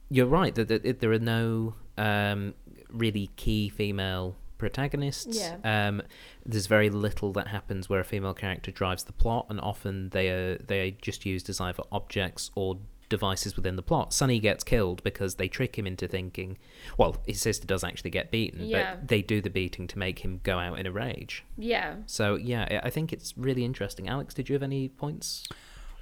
[0.09, 2.53] you're right that, that there are no um,
[2.91, 4.35] really key female
[4.65, 5.37] protagonists.
[5.37, 5.57] Yeah.
[5.63, 6.01] Um,
[6.45, 10.29] there's very little that happens where a female character drives the plot, and often they
[10.29, 14.11] are they are just used as either objects or devices within the plot.
[14.13, 16.57] Sonny gets killed because they trick him into thinking,
[16.97, 18.95] well, his sister does actually get beaten, Yeah.
[18.95, 21.43] but they do the beating to make him go out in a rage.
[21.55, 21.97] Yeah.
[22.07, 24.09] So yeah, I- I think it's really interesting.
[24.09, 25.43] Alex, did you have any points?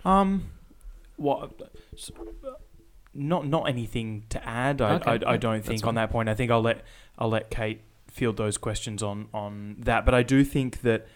[0.05, 0.51] Um,
[1.18, 1.51] what?
[3.14, 4.82] Not not anything to add.
[4.82, 6.30] I, Okay, I, I don't think on that point.
[6.30, 6.84] I think I'll let
[7.20, 7.82] I'll let Kate
[8.14, 10.05] field those questions on on that.
[10.05, 11.07] But I do think that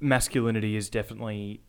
[0.00, 1.60] masculinity is definitely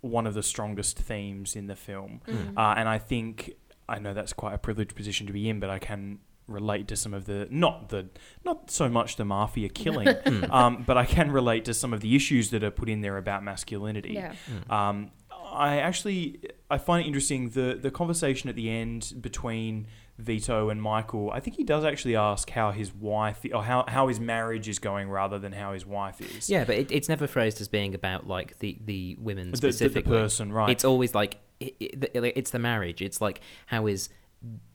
[0.00, 2.56] one of the strongest themes in the film, Mm.
[2.56, 3.54] uh, and I think
[3.88, 6.96] I know that's quite a privileged position to be in, but I can relate to
[6.96, 8.08] some of the not the
[8.44, 10.08] not so much the mafia killing,
[10.50, 13.16] um, but I can relate to some of the issues that are put in there
[13.16, 14.14] about masculinity.
[14.14, 14.34] Yeah.
[14.68, 15.12] Um,
[15.52, 16.40] I actually
[16.70, 19.86] I find it interesting the the conversation at the end between
[20.18, 21.30] Vito and Michael.
[21.32, 24.78] I think he does actually ask how his wife or how, how his marriage is
[24.78, 26.48] going rather than how his wife is.
[26.50, 29.66] Yeah, but it, it's never phrased as being about like the the women The- the,
[29.68, 30.12] the, specifically.
[30.12, 30.70] person, right?
[30.70, 33.00] It's always like it, it, it's the marriage.
[33.02, 34.08] It's like how is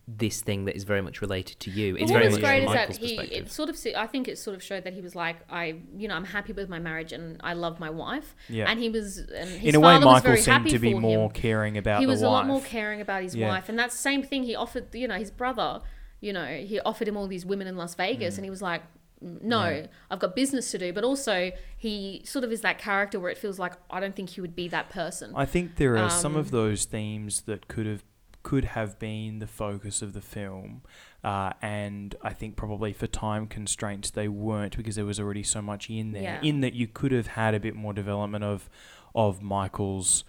[0.08, 1.96] this thing that is very much related to you?
[1.96, 3.46] It's But very what was much great from is that Michael's he, perspective.
[3.48, 6.08] it sort of, I think it sort of showed that he was like, I, you
[6.08, 8.36] know, I'm happy with my marriage and I love my wife.
[8.48, 8.70] Yeah.
[8.70, 11.32] And he was, and his in a way, Michael seemed to be more him.
[11.32, 12.28] caring about He the was wife.
[12.28, 13.50] a lot more caring about his Yeah.
[13.50, 14.94] wife, and that same thing he offered.
[14.96, 15.82] You know, his brother.
[16.20, 18.38] You know, he offered him all these women in Las Vegas, Mm.
[18.40, 18.82] and he was like,
[19.24, 23.20] "Mm, "No, I've got business to do." But also, he sort of is that character
[23.20, 25.34] where it feels like I don't think he would be that person.
[25.36, 28.04] I think there are some Um, of those themes that could have
[28.48, 30.82] could have been the focus of the film,
[31.22, 35.62] uh, and I think probably for time constraints they weren't because there was already so
[35.62, 36.24] much in there.
[36.24, 36.42] Yeah.
[36.42, 38.70] In that you could have had a bit more development of
[39.14, 40.24] of Michael's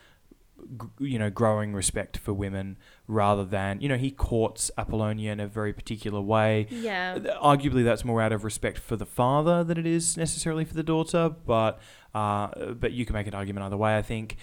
[0.98, 5.46] you know growing respect for women rather than you know he courts Apollonia in a
[5.46, 6.66] very particular way.
[6.70, 10.74] yeah, Arguably, that's more out of respect for the father than it is necessarily for
[10.74, 11.28] the daughter.
[11.28, 11.78] But
[12.16, 13.96] uh, but you can make an argument either way.
[13.96, 14.36] I think.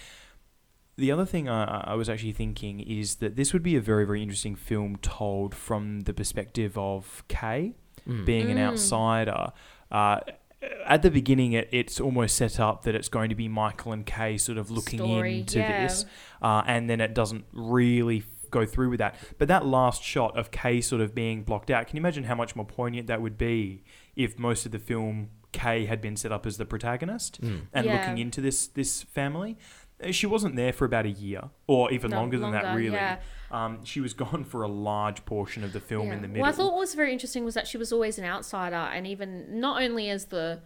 [0.97, 4.05] The other thing I, I was actually thinking is that this would be a very
[4.05, 7.73] very interesting film told from the perspective of Kay
[8.07, 8.23] Mm.
[8.25, 8.67] being an Mm.
[8.67, 9.51] outsider.
[9.91, 10.19] Uh,
[10.85, 14.05] at the beginning, it, it's almost set up that it's going to be Michael and
[14.05, 15.87] Kay sort of looking Story, into yeah.
[15.87, 16.05] this,
[16.41, 19.15] uh, and then it doesn't really go through with that.
[19.39, 22.35] But that last shot of Kay sort of being blocked out, can you imagine how
[22.35, 23.83] much more poignant that would be
[24.15, 27.61] if most of the film Kay had been set up as the protagonist Mm.
[27.73, 27.93] and Yeah.
[27.99, 29.57] looking into this this family?
[30.03, 32.75] Uh, She wasn't there for about a year, or even No, longer than that.
[32.75, 33.19] Really, yeah.
[33.51, 36.41] um, she was gone for a large portion of the film in the middle.
[36.43, 39.07] Well, I thought what was very interesting was that she was always an outsider, and
[39.07, 40.61] even not only as the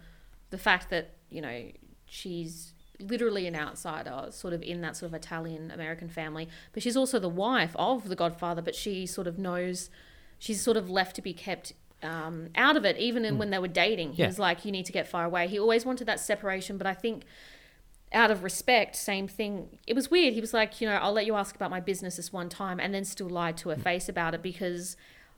[0.50, 1.70] the fact that you know
[2.06, 6.96] she's literally an outsider, sort of in that sort of Italian American family, but she's
[6.96, 8.60] also the wife of the Godfather.
[8.62, 9.90] But she sort of knows
[10.38, 11.72] she's sort of left to be kept.
[12.02, 14.28] Um, out of it, even in, when they were dating, he Yeah.
[14.28, 16.94] was like, "You need to get far away." He always wanted that separation, but I
[16.94, 17.24] think
[18.12, 19.78] out of respect, same thing.
[19.86, 20.34] It was weird.
[20.34, 22.80] He was like, you know, I'll let you ask about my business this one time,
[22.80, 23.82] and then still lied to her mm.
[23.82, 24.96] face about it because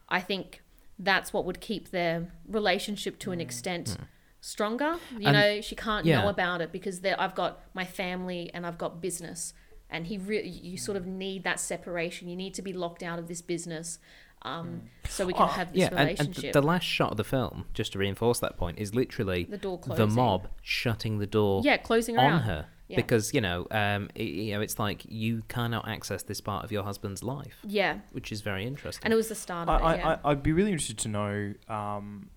[0.09, 0.63] I think
[0.99, 3.43] that's what would keep their relationship to an mm.
[3.43, 3.97] extent
[4.41, 4.97] stronger.
[5.19, 6.23] You And- know, she can't yeah.
[6.23, 9.53] know about it because I've got my family and I've got business,
[9.91, 12.29] and he really you sort of need that separation.
[12.29, 13.99] You need to be locked out of this business,
[14.45, 17.25] um, so we can have this yeah, and, and th- the last shot of the
[17.25, 21.63] film, just to reinforce that point, is literally The door the mob shutting the door
[21.65, 22.43] yeah, closing her on out.
[22.43, 22.97] her Yeah.
[22.97, 26.73] because you know, um, i you know, it's like you cannot access this part of
[26.73, 29.05] your husband's life, Yeah, which is very interesting.
[29.05, 29.85] and it was the start I, of it.
[29.85, 30.17] I, yeah.
[30.25, 32.31] I, I'd be really interested to know um,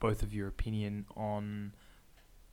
[0.00, 1.72] both of your opinion on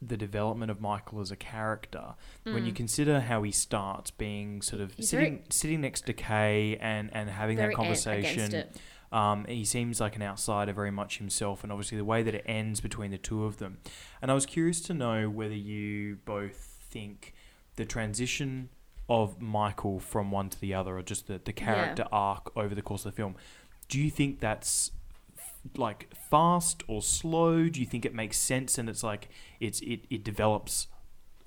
[0.02, 4.82] the development of Michael as a character when you consider how he starts being sort
[4.82, 4.96] of Mm.
[4.98, 8.50] He's sitting very- sitting next to Kay and, and having that conversation.
[9.12, 12.44] Um, he seems like an outsider very much himself, and obviously the way that it
[12.48, 13.78] ends between the two of them.
[14.22, 17.34] And I was curious to know whether you both think
[17.76, 18.70] the transition
[19.10, 22.82] of Michael from one to the other, or just the, the character arc over the
[22.82, 23.36] course of the film,
[23.90, 24.92] do you think that's
[25.78, 27.70] like fast or slow?
[27.70, 30.88] Do you think it makes sense and it's like it's it, it develops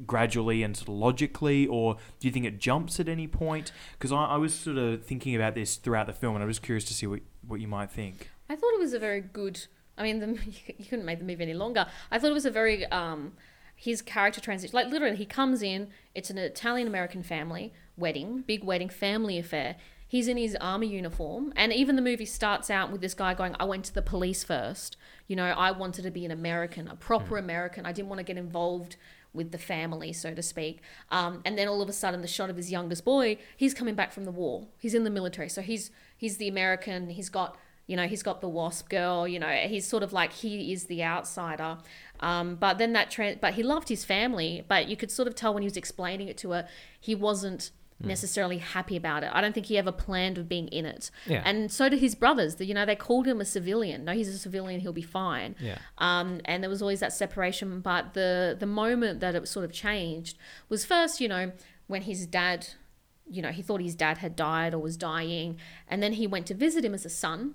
[0.07, 3.73] gradually and sort of logically, or do you think it jumps at any point?
[3.93, 6.59] Because I, I was sort of thinking about this throughout the film, and I was
[6.59, 8.31] curious to see what, what you might think.
[8.49, 9.67] I thought it was a very good.
[9.97, 10.27] I mean, the,
[10.79, 11.87] you couldn't make the movie any longer.
[12.11, 13.33] I thought it was a very um,
[13.77, 14.75] his character transition.
[14.75, 15.89] Like literally, he comes in.
[16.15, 19.77] It's an Italian American family wedding, big wedding, family affair.
[20.07, 23.57] He's in his army uniform, and even the movie starts out with this guy going,
[23.59, 24.97] "I went to the police first.
[25.27, 27.87] You know, I wanted to be an American, a proper American.
[27.87, 28.97] I didn't want to get involved."
[29.33, 30.81] With the family, so to speak,
[31.11, 33.97] um, and then all of a sudden, the shot of his youngest boy, he's coming
[33.97, 34.69] back from the war.
[34.79, 37.11] He's in the military, so he's he's the American.
[37.11, 40.33] He's got you know he's got the wasp girl you know he's sort of like
[40.33, 41.79] he is the outsider
[42.21, 45.35] um, but then that tra- but he loved his family but you could sort of
[45.35, 46.67] tell when he was explaining it to her
[46.99, 47.71] he wasn't
[48.01, 49.31] necessarily happy about it.
[49.33, 51.11] I don't think he ever planned of being in it.
[51.27, 51.43] Yeah.
[51.45, 52.61] and so did his brothers.
[52.61, 54.05] You know they called him a civilian.
[54.05, 55.57] No he's a civilian he'll be fine.
[55.61, 55.79] Yeah.
[55.99, 59.73] um, and there was always that separation but the the moment that it sort of
[59.73, 60.37] changed
[60.69, 61.53] was first you know
[61.87, 62.67] when his dad
[63.29, 66.47] you know he thought his dad had died or was dying and then he went
[66.47, 67.55] to visit him as a son.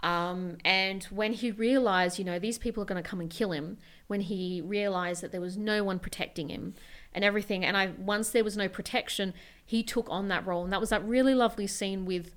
[0.00, 3.50] Um, and when he realized you know these people are going to come and kill
[3.50, 6.74] him when he realized that there was no one protecting him
[7.14, 7.64] and everything.
[7.64, 9.34] And i once there was no protection
[9.64, 10.64] he took on that role.
[10.64, 12.34] And that was that really lovely scene with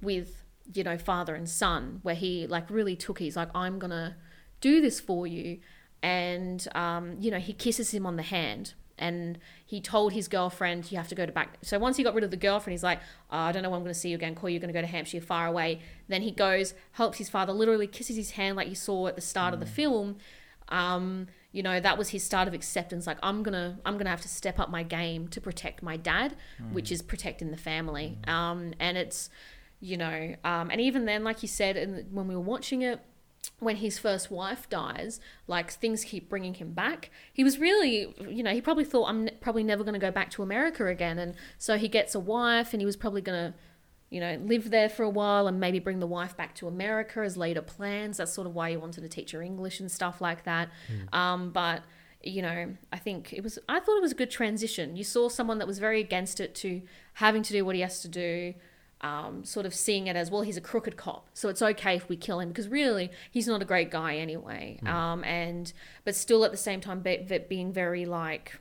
[0.00, 4.16] with you know father and son where he like really took he's like i'm gonna
[4.60, 5.58] do this for you.
[6.02, 10.90] And um, you know he kisses him on the hand and he told his girlfriend
[10.92, 12.82] you have to go to back so once he got rid of the girlfriend he's
[12.82, 14.34] like oh, i don't know when i'm going to see you again.
[14.34, 15.80] Call you're going to go to hampshire far away.
[16.08, 19.22] Then he goes helps his father literally kisses his hand like you saw at the
[19.22, 20.16] start of the film
[20.70, 24.20] um, you know that was his start of acceptance like i'm gonna i'm gonna have
[24.20, 26.34] to step up my game to protect my dad
[26.72, 28.18] which is protecting the family.
[28.26, 29.30] Um, and it's
[29.80, 33.00] you know um, and even then like you said and when we were watching it
[33.58, 37.10] when his first wife dies like things keep bringing him back.
[37.32, 40.30] He was really you know he probably thought i'm probably never going to go back
[40.32, 41.18] to america again.
[41.18, 43.58] And so he gets a wife and he was probably going to
[44.10, 47.20] you know live there for a while and maybe bring the wife back to america
[47.20, 48.16] as later plans.
[48.18, 50.68] That's sort of why he wanted to teach her english and stuff like that.
[51.12, 51.82] Um, but
[52.22, 54.94] you know i think it was i thought it was a good transition.
[54.96, 56.82] You saw someone that was very against it to
[57.14, 58.54] having to do what he has to do
[59.02, 62.10] um, sort of seeing it as well he's a crooked cop so it's okay if
[62.10, 64.78] we kill him because really he's not a great guy anyway.
[64.86, 65.72] Um, and
[66.04, 68.58] but still at the same time be, be- being very like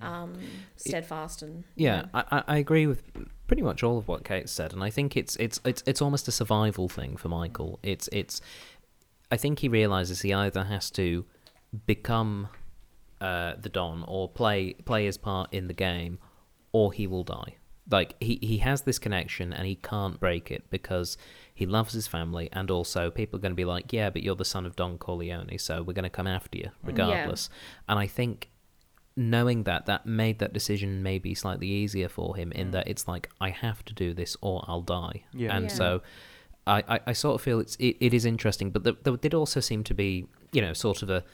[0.00, 0.34] um,
[0.76, 3.02] steadfast and Yeah, I- I agree with
[3.52, 6.26] pretty much all of what Kate said, and I think it's it's it's it's almost
[6.26, 7.78] a survival thing for Michael.
[7.82, 8.40] It's it's
[9.30, 11.26] I think he realizes he either has to
[11.84, 12.48] become
[13.20, 16.18] uh, the Don or play play his part in the game,
[16.72, 17.56] or he will die.
[17.90, 21.18] Like he he has this connection and he can't break it because
[21.54, 24.34] he loves his family, and also people are going to be like, yeah, but you're
[24.34, 27.50] the son of Don Corleone, so we're going to come after you regardless.
[27.86, 28.48] And I think
[29.16, 32.72] knowing that that made that decision maybe slightly easier for him in mm.
[32.72, 35.24] that it's like I have to do this or I'll die.
[35.34, 35.54] Yeah.
[35.56, 35.74] And Yeah.
[35.74, 36.02] so
[36.66, 39.34] I, I, I sort of feel it's it, it is interesting, but there, there did
[39.34, 41.24] also seem to be you know sort of a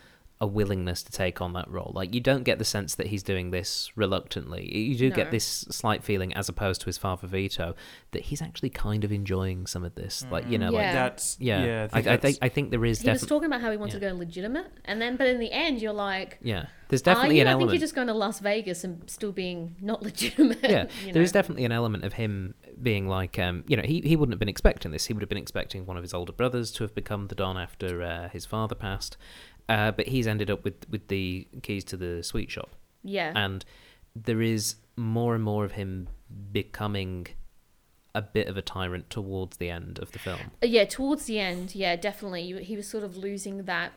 [0.41, 1.91] a willingness to take on that role.
[1.95, 4.73] Like you don't get the sense that he's doing this reluctantly.
[4.73, 5.17] You do No.
[5.17, 7.75] get this slight feeling, as opposed to his father Vito,
[8.13, 10.25] that he's actually kind of enjoying some of this.
[10.31, 10.93] Like you know, like Yeah.
[10.93, 11.89] That's yeah, yeah.
[11.93, 13.95] I, I, that's- think I think there is he was talking about how he wanted
[13.95, 16.67] to go legitimate and then but in the end you're like yeah.
[16.89, 17.43] There's definitely you?
[17.43, 17.71] an I element.
[17.73, 20.61] think you're just going to Las Vegas and still being not legitimate.
[20.63, 24.01] yeah, you there is definitely an element of him being like, um, you know, he,
[24.01, 25.05] he wouldn't have been expecting this.
[25.05, 27.59] He would have been expecting one of his older brothers to have become the Don
[27.59, 29.19] after uh, his father passed.
[29.69, 32.71] Uh, but he's ended up with, with the keys to the sweet shop.
[33.05, 33.33] Yeah.
[33.35, 33.65] And
[34.15, 36.09] there is more and more of him
[36.53, 37.27] becoming
[38.15, 40.41] a bit of a tyrant towards the end of the film.
[40.63, 42.65] Uh, yeah, towards the end, yeah, definitely.
[42.65, 43.93] He was sort of losing that.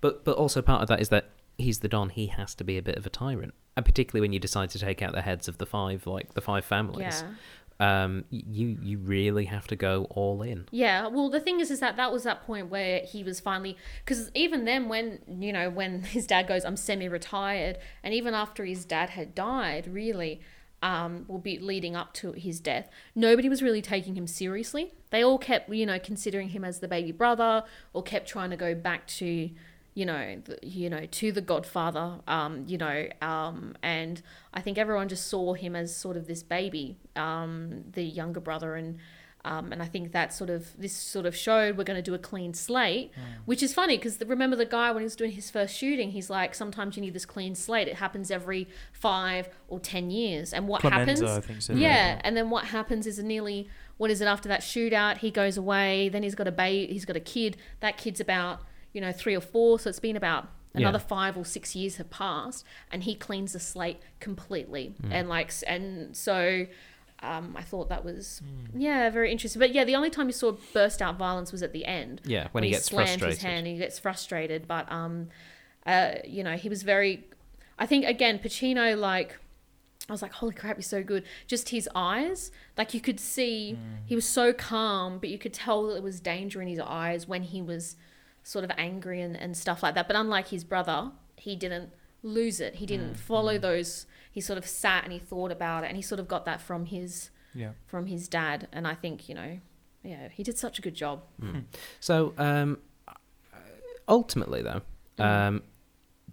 [0.00, 2.08] But but also part of that is that he's the Don.
[2.08, 4.78] He has to be a bit of a tyrant, and particularly when you decide to
[4.78, 7.22] take out the heads of the five, like the five families.
[7.22, 7.34] Yeah.
[7.78, 10.66] Um, you you really have to go all in.
[10.70, 13.76] Yeah, well, the thing is, is that that was that point where he was finally,
[14.04, 18.64] because even then, when you know, when his dad goes, "I'm semi-retired," and even after
[18.64, 20.40] his dad had died, really,
[20.82, 24.92] um, will be leading up to his death, nobody was really taking him seriously.
[25.10, 28.56] They all kept, you know, considering him as the baby brother, or kept trying to
[28.56, 29.50] go back to,
[29.96, 34.20] you know, the, you know, to the Godfather, um, you know, um, and
[34.52, 38.74] I think everyone just saw him as sort of this baby, um, the younger brother,
[38.74, 38.98] and
[39.46, 42.12] um, and I think that sort of this sort of showed we're going to do
[42.12, 43.10] a clean slate,
[43.46, 46.28] which is funny because remember the guy when he was doing his first shooting, he's
[46.28, 47.88] like, sometimes you need this clean slate.
[47.88, 51.22] It happens every five or ten years, and what Clemenza, happens?
[51.22, 51.80] I think, said that.
[51.80, 53.66] yeah, and then what happens is nearly
[53.96, 55.18] what is it after that shootout?
[55.18, 56.10] He goes away.
[56.10, 56.92] Then he's got a baby.
[56.92, 57.56] He's got a kid.
[57.80, 58.60] That kid's about
[58.96, 60.42] you know three or four, so it's been about
[60.74, 61.04] another Yeah.
[61.16, 66.16] five or six years have passed, and he cleans the slate completely, and like and
[66.16, 66.66] so.
[67.22, 68.42] Um, I thought that was
[68.74, 71.72] yeah very interesting, but yeah, the only time you saw burst out violence was at
[71.72, 73.36] the end Yeah, when he gets slammed frustrated.
[73.38, 74.68] his hand, he gets frustrated.
[74.68, 75.28] But um,
[75.86, 77.24] uh, you know, he was very.
[77.78, 79.38] I think again, Pacino like.
[80.10, 81.24] I was like, holy crap, he's so good.
[81.48, 85.86] Just his eyes, like you could see, he was so calm, but you could tell
[85.86, 87.96] that there was danger in his eyes when he was
[88.52, 90.06] sort of angry and, and stuff like that.
[90.06, 91.90] But unlike his brother, he didn't
[92.22, 92.76] lose it.
[92.76, 94.06] He didn't follow those.
[94.30, 96.60] He sort of sat and he thought about it, and he sort of got that
[96.60, 97.72] from his Yeah.
[97.86, 98.68] from his dad.
[98.72, 99.58] And I think you know,
[100.04, 101.22] yeah, he did such a good job.
[102.00, 102.78] So um,
[104.08, 104.82] ultimately, though,
[105.18, 105.24] Mm.
[105.24, 105.62] um,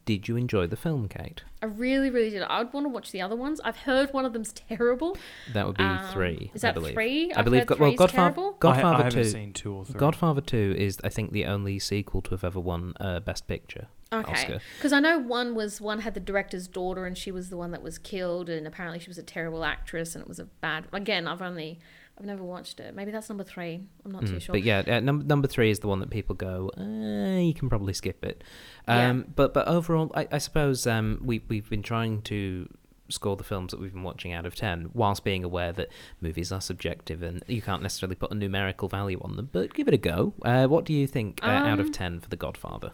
[0.05, 1.43] did you enjoy the film, Kate?
[1.61, 2.41] I really, really did.
[2.43, 3.61] I would want to watch the other ones.
[3.63, 5.17] I've heard one of them's terrible.
[5.53, 6.51] That would be Um, three.
[6.53, 6.93] Is I that believe.
[6.93, 7.31] three?
[7.33, 7.69] I I've believe.
[7.69, 8.33] heard well, Godfather.
[8.33, 8.51] terrible.
[8.59, 9.29] Godfather I, I haven't Two.
[9.29, 9.99] seen two or three.
[9.99, 13.87] Godfather Two is, I think, the only sequel to have ever won uh, Best Picture.
[14.11, 14.59] Okay, Oscar.
[14.77, 17.71] because I know one was one had the director's daughter, and she was the one
[17.71, 20.85] that was killed, and apparently she was a terrible actress, and it was a bad.
[20.93, 21.79] Again, I've only,
[22.17, 22.93] I've never watched it.
[22.95, 23.81] Maybe that's number three.
[24.05, 24.53] I'm not too Mm, sure.
[24.53, 27.69] But yeah, uh, num- number three is the one that people go, uh, you can
[27.69, 28.43] probably skip it.
[28.87, 29.09] Yeah.
[29.09, 32.69] Um, But but overall, I, I suppose um, we we've been trying to
[33.09, 35.89] score the films that we've been watching out of ten, whilst being aware that
[36.21, 39.49] movies are subjective and you can't necessarily put a numerical value on them.
[39.51, 40.33] But give it a go.
[40.43, 42.91] Uh, what do you think uh, out of Um, ten for The Godfather?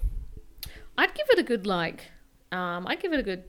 [0.98, 2.12] I'd give it a good like,
[2.52, 3.44] um, I'd give it a good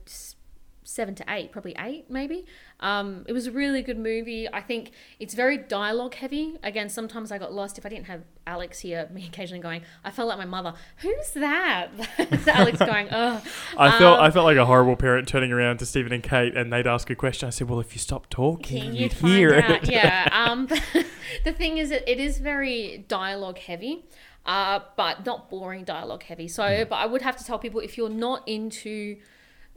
[0.84, 2.44] seven to eight, probably eight maybe.
[2.80, 4.48] Um, it was a really good movie.
[4.52, 6.56] I think it's very dialogue heavy.
[6.62, 9.82] Again, sometimes I got lost if I didn't have Alex here, me occasionally going.
[10.02, 10.72] I felt like my mother.
[10.98, 11.88] Who's that?
[12.48, 13.08] Alex going.
[13.12, 13.42] Oh,
[13.76, 16.56] I felt Um, I felt like a horrible parent turning around to Stephen and Kate,
[16.56, 17.46] and they'd ask a question.
[17.46, 20.26] I said, "Well, if you stop talking, you'd hear it." Yeah.
[20.50, 20.66] Um,
[21.44, 24.04] the thing is, that it is very dialogue heavy,
[24.46, 26.48] uh, but not boring dialogue heavy.
[26.48, 26.88] So, Hmm.
[26.88, 29.16] but I would have to tell people if you're not into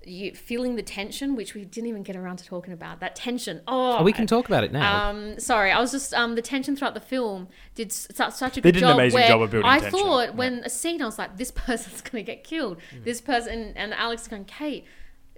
[0.05, 3.61] you feeling the tension, which we didn't even get around to talking about that tension.
[3.67, 5.09] Oh, Oh, we can talk about it now.
[5.09, 8.57] um, sorry, I was just um, the tension throughout the film did s- su- such
[8.57, 8.99] a They good did an job.
[8.99, 9.99] amazing job of building I tension.
[9.99, 12.77] thought when a scene, I was like, this person's gonna get killed.
[13.03, 14.85] This person, and Alex is going, Kate,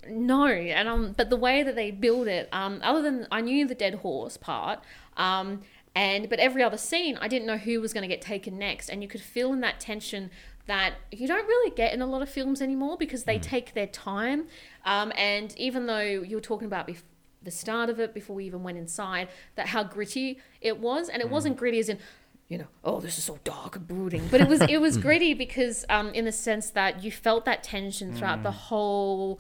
[0.07, 3.68] no, and um, but the way that they build it, um, other than I knew
[3.68, 4.80] the dead horse part,
[5.18, 5.61] um,
[5.95, 9.01] and but every other scene, I didn't know who was gonna get taken next, and
[9.01, 10.30] you could feel in that tension
[10.68, 13.41] that you don't really get in a lot of films anymore because they mm.
[13.41, 14.47] take their time,
[14.86, 16.89] um, and even though you were talking about
[17.43, 21.22] the start of it before we even went inside that how gritty it was and
[21.22, 21.32] it mm.
[21.32, 21.99] wasn't gritty as in
[22.47, 25.01] you know oh this is so dark and brooding but it was it was mm.
[25.03, 29.39] gritty because um in the sense that you felt that tension throughout the whole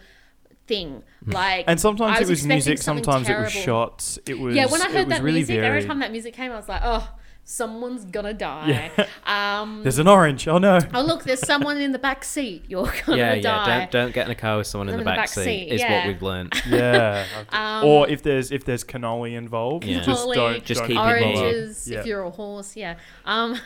[0.67, 1.03] thing.
[1.25, 4.19] Like And sometimes I it was music, sometimes it was shots.
[4.25, 5.77] It was yeah when i heard that really music varied.
[5.77, 7.09] every time that music came i was like oh
[7.47, 8.89] someone's gonna die
[9.27, 10.47] um There's an orange.
[10.47, 10.79] Oh no.
[10.95, 13.15] oh look there's someone in the back seat you're gonna die.
[13.17, 13.41] yeah, yeah.
[13.41, 15.27] die Don't don't get in a car with someone in the Someone in the back
[15.27, 15.43] back seat.
[15.43, 16.53] seat, Is what we've learned.
[16.67, 17.25] Yeah.
[17.51, 20.01] Um, or if there's if there's cannoli involved, Yeah.
[20.01, 21.37] just Cannoli, don't Just don't keep pull people up.
[21.37, 21.99] oranges Yeah.
[21.99, 23.59] if you're a horse yeah um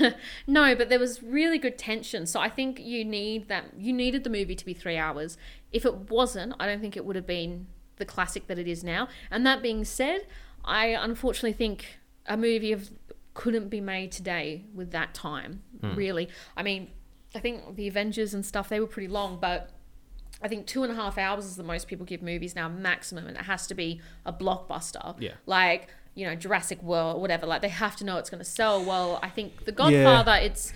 [0.45, 4.23] no but there was really good tension so i think you need that you needed
[4.25, 5.37] the movie to be three hours
[5.71, 8.83] if it wasn't i don't think it would have been the classic that it is
[8.83, 10.27] now and that being said
[10.65, 12.91] i unfortunately think a movie of
[13.39, 15.95] couldn't be made today with that time hmm.
[15.95, 16.27] really
[16.57, 16.89] i mean
[17.33, 19.71] i think the avengers and stuff they were pretty long but
[20.41, 23.27] I think two and a half hours is the most people give movies now maximum,
[23.27, 25.15] and it has to be a blockbuster.
[25.19, 25.33] Yeah.
[25.45, 27.45] Like you know Jurassic World, whatever.
[27.45, 28.83] Like they have to know it's going to sell.
[28.83, 30.73] Well, I think The Godfather, it's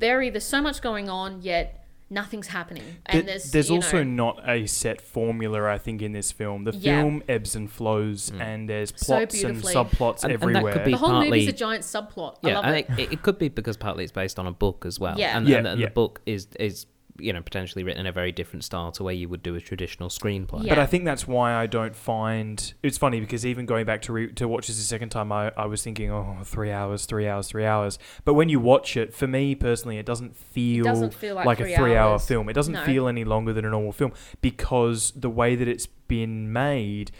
[0.00, 1.83] very there's so much going on, yet
[2.14, 6.12] nothing's happening, and Th- there's there's also know, not a set formula, I think, in
[6.12, 6.64] this film.
[6.64, 7.02] The Yeah.
[7.02, 8.40] film ebbs and flows, Mm.
[8.40, 10.72] and there's So plots and subplots And- and that everywhere.
[10.72, 12.36] could be the whole partly- movie's a giant subplot.
[12.42, 12.86] I Yeah, love and it.
[12.98, 15.18] it, it could be because partly it's based on a book as well.
[15.18, 15.36] Yeah.
[15.36, 15.86] and, Yeah, and, and yeah.
[15.88, 16.86] the book is is
[17.18, 19.60] you know potentially written in a very different style to where you would do a
[19.60, 20.64] traditional screenplay.
[20.64, 20.70] Yeah.
[20.74, 24.12] But I think that's why I don't find it's funny because even going back to
[24.12, 27.28] re- to watch this a second time, I, I was thinking, oh, three hours, three
[27.28, 27.98] hours, three hours.
[28.24, 31.58] But when you watch it, for me personally, it doesn't feel, doesn't feel like like
[31.58, 32.48] three a three hour film.
[32.48, 32.84] It doesn't No.
[32.84, 37.10] feel any longer than a normal film because the way that it's been made.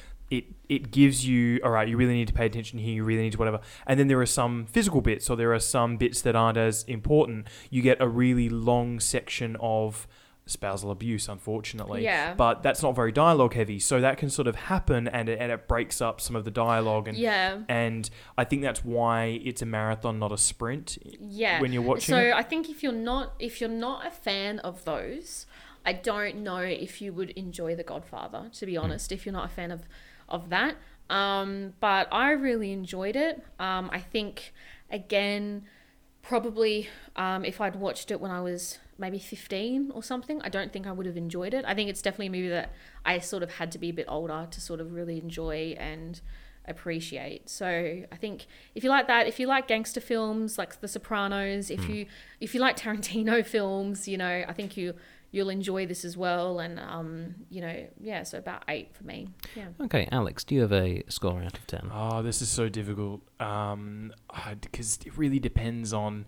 [0.68, 3.32] It, gives you all right you really need to pay attention here you really need
[3.32, 6.34] to whatever and then there are some physical bits or there are some bits that
[6.36, 10.06] aren't as important you get a really long section of
[10.46, 12.34] spousal abuse unfortunately Yeah.
[12.34, 15.50] but that's not very dialogue heavy so that can sort of happen and it, and
[15.50, 17.60] it breaks up some of the dialogue and yeah.
[17.68, 21.60] and I think that's why it's a marathon not a sprint Yeah.
[21.62, 22.34] when you're watching So it.
[22.34, 25.46] I think if you're not if you're not a fan of those,
[25.86, 28.50] I don't know if you would enjoy The Godfather.
[28.52, 28.70] To Hmm.
[28.72, 29.82] be honest, if you're not a fan of
[30.28, 30.76] of that,
[31.10, 33.44] um, but I really enjoyed it.
[33.58, 34.52] Um, I think
[34.90, 35.64] again,
[36.22, 40.72] probably um, if I'd watched it when I was maybe 15 or something, I don't
[40.72, 41.64] think I would have enjoyed it.
[41.66, 42.72] I think it's definitely a movie that
[43.04, 46.20] I sort of had to be a bit older to sort of really enjoy and
[46.66, 47.50] appreciate.
[47.50, 47.66] So
[48.10, 51.88] I think if you like that, if you like gangster films like The Sopranos, if
[51.88, 52.06] you
[52.40, 54.94] if you like Tarantino films, you know, I think you
[55.34, 56.60] you'll enjoy this as well.
[56.60, 59.28] And um, you know, yeah, so about eight for me.
[59.54, 59.66] Yeah.
[59.82, 61.90] Okay, Alex, do you have a score out of ten?
[61.92, 63.20] Oh, this is so difficult.
[63.40, 64.12] Um,
[64.60, 66.26] because it really depends on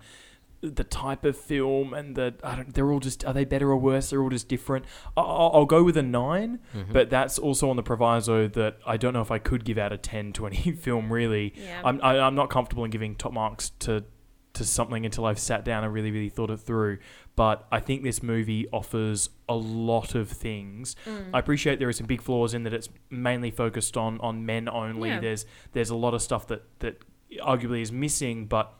[0.62, 2.34] the type of film and the.
[2.42, 2.74] I don't.
[2.74, 3.24] They're all just.
[3.24, 4.10] Are they better or worse?
[4.10, 4.84] They're all just different.
[5.16, 6.92] I- I'll, I'll go with a 9 Mhm.
[6.92, 9.92] but that's also on the proviso that I don't know if I could give out
[9.92, 11.12] a 10 to any film.
[11.12, 11.82] Really, Yeah.
[11.84, 12.00] I'm.
[12.02, 14.04] I, I'm not comfortable in giving top marks to
[14.56, 16.98] to something until I've sat down and really, really thought it through.
[17.34, 20.96] But I think this movie offers a lot of things.
[21.04, 21.30] Mm.
[21.34, 24.68] I appreciate there are some big flaws in that it's mainly focused on on men
[24.68, 25.10] only.
[25.10, 25.20] Yeah.
[25.20, 27.02] There's there's a lot of stuff that that
[27.40, 28.72] arguably is missing, but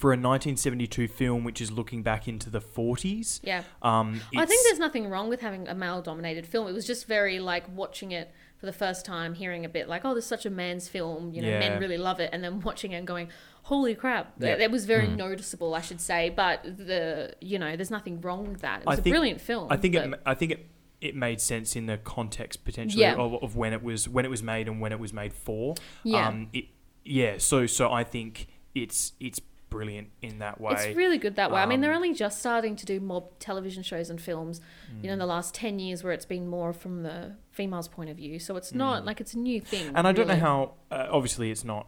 [0.00, 3.62] for a 1972 film which is looking back into the 40s, yeah.
[3.82, 6.66] um, I think there's nothing wrong with having a male dominated film.
[6.68, 10.04] It was just very like watching it for the first time, hearing a bit like,
[10.04, 11.32] oh, this is such a man's film.
[11.32, 11.58] You know, Yeah.
[11.60, 12.28] men really love it.
[12.32, 13.28] And then watching it and going,
[13.62, 14.34] holy crap.
[14.38, 14.56] Yeah.
[14.56, 15.16] It was very Mm.
[15.16, 16.28] noticeable, I should say.
[16.28, 18.80] But the, you know, there's nothing wrong with that.
[18.82, 19.68] It was a think- brilliant film.
[19.70, 20.20] I think but- it.
[20.26, 20.66] I think it.
[21.00, 23.14] It made sense in the context potentially Yeah.
[23.14, 25.74] of, of when it was when it was made and when it was made for.
[26.04, 26.28] Yeah.
[26.28, 26.66] Um, it,
[27.06, 27.38] yeah.
[27.38, 29.40] So so I think it's it's
[29.70, 30.72] brilliant in that way.
[30.74, 31.60] It's really good that way.
[31.62, 34.60] I mean, they're Um, only just starting to do more television shows and films,
[35.00, 38.10] you know, in the last 10 years where it's been more from the female's point
[38.10, 38.38] of view.
[38.38, 39.06] So it's not Mm.
[39.06, 39.92] like it's a new thing.
[39.94, 40.74] And I don't know how.
[40.90, 41.86] Uh, obviously, it's not.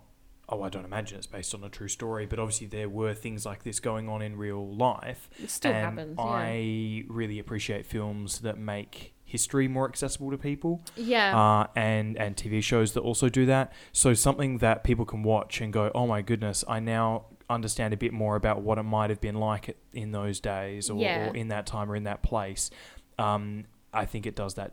[0.49, 3.47] Oh, I don't imagine it's based on a true story, but obviously there were things
[3.47, 5.31] like this going on in real life.
[5.43, 6.17] It still and happens.
[6.19, 6.25] Yeah.
[6.25, 11.35] I really appreciate films that make history more accessible to people, yeah.
[11.41, 13.73] uh, and and TV shows that also do that.
[13.93, 17.97] So something that people can watch and go, "Oh my goodness, I now understand a
[17.97, 21.31] bit more about what it might have been like in those days, or, Yeah.
[21.31, 22.71] or in that time, or in that place."
[23.19, 24.73] Um, I think it does that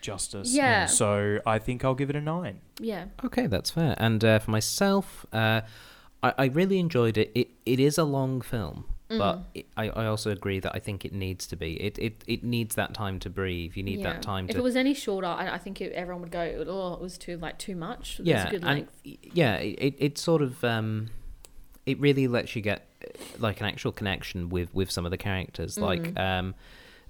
[0.00, 0.54] justice.
[0.54, 0.86] Yeah.
[0.86, 2.60] So I think I'll give it a nine.
[2.78, 3.06] yeah.
[3.24, 3.94] Okay, that's fair.
[3.98, 5.62] And uh, for myself, uh,
[6.22, 7.30] I, I really enjoyed it.
[7.34, 9.44] It it is a long film, but Mm.
[9.54, 11.74] it, I, I also agree that I think it needs to be.
[11.82, 13.76] It it, it needs that time to breathe.
[13.76, 14.12] You need yeah.
[14.14, 14.52] that time to...
[14.52, 17.16] If it was any shorter, I, I think it, everyone would go, oh, it was
[17.18, 18.16] too like too much.
[18.18, 19.00] There's yeah, a good and length.
[19.04, 21.08] y- yeah, it, it it sort of um,
[21.86, 23.08] it really lets you get uh,
[23.38, 26.18] like an actual connection with with some of the characters, like Mhm.
[26.18, 26.54] um,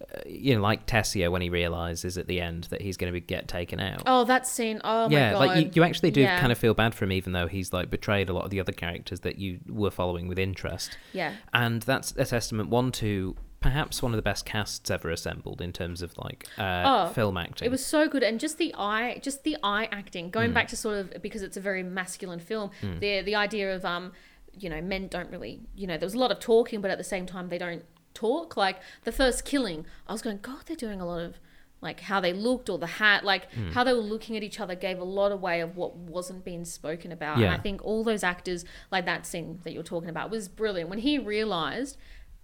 [0.03, 3.19] uh, you know, like Tessio when he realizes at the end that he's going to
[3.19, 4.03] be, get taken out.
[4.07, 4.81] Oh, that scene.
[4.85, 5.39] Oh yeah, my god.
[5.39, 6.41] like you, you actually do Yeah.
[6.41, 8.59] kind of feel bad for him, even though he's like betrayed a lot of the
[8.61, 10.99] other characters that you were following with interest.
[11.13, 11.35] Yeah.
[11.53, 15.73] And that's a testament one to perhaps one of the best casts ever assembled in
[15.73, 17.65] terms of like uh, Oh, film acting.
[17.65, 20.29] It was so good, and just the eye, just the eye acting.
[20.29, 20.55] Going Mm.
[20.55, 22.73] back to sort of because it's a very masculine film.
[22.83, 23.01] Mm.
[23.01, 24.13] The the idea of um,
[24.59, 26.99] you know, men don't really, you know, there was a lot of talking, but at
[26.99, 27.85] the same time they don't
[28.15, 28.57] talk.
[28.57, 31.39] Like the first killing, I was going, God, they're doing a lot of
[31.81, 33.73] like how they looked or the hat, like Mm.
[33.73, 36.65] how they were looking at each other gave a lot away of what wasn't being
[36.65, 37.37] spoken about.
[37.39, 37.47] Yeah.
[37.47, 40.89] And I think all those actors, like that scene that you're talking about, was brilliant.
[40.89, 41.99] When he realized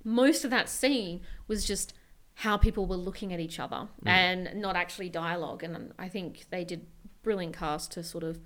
[0.04, 1.94] most of that scene was just
[2.34, 5.62] how people were looking at each other and not actually dialogue.
[5.62, 6.86] And I think they did
[7.22, 8.40] brilliant cast to sort of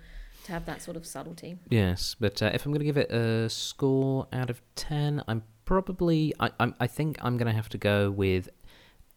[0.45, 1.59] to have that sort of subtlety.
[1.71, 5.43] Yes, but uh, if I'm going to give it a score out of ten, I'm
[5.65, 8.49] probably I I'm, I think I'm going to have to go with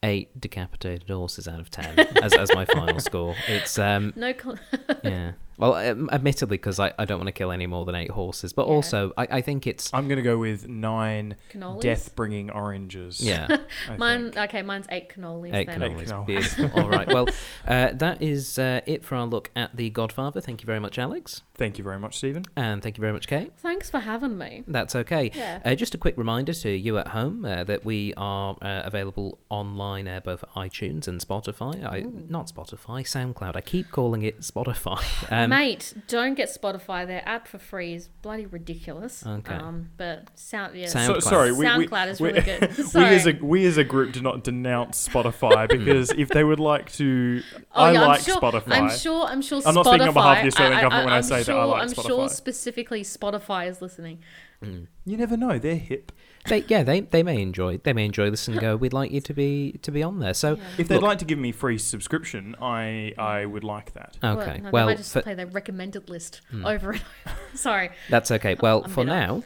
[0.03, 3.35] eight decapitated horses out of ten as as my final score.
[3.47, 4.59] It's um No, con-
[5.03, 8.11] yeah Well, um, admittedly, because I, I don't want to kill any more than eight
[8.11, 8.73] horses, but Yeah.
[8.73, 11.81] also I, I think it's I'm going to go with nine Cannolis.
[11.81, 13.21] death-bringing oranges.
[13.21, 13.47] yeah
[13.97, 14.31] Mine.
[14.31, 14.37] think.
[14.49, 15.53] Okay, mine's eight cannolis.
[15.53, 15.79] eight then.
[15.81, 16.07] cannolis.
[16.09, 16.25] cannolis.
[16.27, 16.79] Beautiful.
[16.81, 17.07] All right.
[17.07, 17.27] Well,
[17.67, 20.41] uh, that is uh, it for our look at the Godfather.
[20.41, 22.45] Thank you very much, Alex, Thank you very much, Stephen.
[22.55, 23.51] and thank you very much, Kate.
[23.57, 24.63] Thanks for having me.
[24.67, 25.31] That's okay.
[25.33, 25.59] Yeah.
[25.65, 29.39] Uh, just a quick reminder to you at home uh, that we are uh, available
[29.49, 31.83] online, uh, both iTunes and Spotify.
[31.83, 33.55] I, not Spotify, SoundCloud.
[33.55, 35.01] I keep calling it Spotify.
[35.31, 37.07] Um, Um, Mate, don't get Spotify.
[37.07, 39.25] Their app for free is bloody ridiculous.
[39.25, 39.53] Okay.
[39.53, 40.87] Um, but sound yeah.
[40.87, 42.77] Sound- So, sorry, we, we, SoundCloud is really good.
[42.93, 45.77] we as a we as a group do not denounce Spotify hmm.
[45.77, 47.41] because if they would like to,
[47.73, 48.71] Oh, I yeah, I'm like sure, Spotify.
[48.71, 49.25] I'm sure.
[49.25, 49.61] I'm sure.
[49.65, 51.49] I'm Spotify, not speaking on behalf of the Australian government when I I'm say that
[51.49, 52.07] I sure, like I'm Spotify.
[52.07, 54.19] sure specifically Spotify is listening.
[54.63, 54.83] Hmm.
[55.05, 56.11] You never know; they're hip.
[56.47, 58.75] They, yeah, they, they may enjoy they may enjoy this and go.
[58.75, 60.33] We'd like you to be to be on there.
[60.33, 60.63] So Yeah.
[60.77, 64.17] If they'd Look- like to give me free subscription, I I would like that.
[64.23, 67.01] okay, no, well, they might just for- play their recommended list over and over.
[67.53, 67.89] Sorry.
[68.09, 68.55] That's okay.
[68.61, 69.15] Well, I'm for bitter.
[69.17, 69.43] now,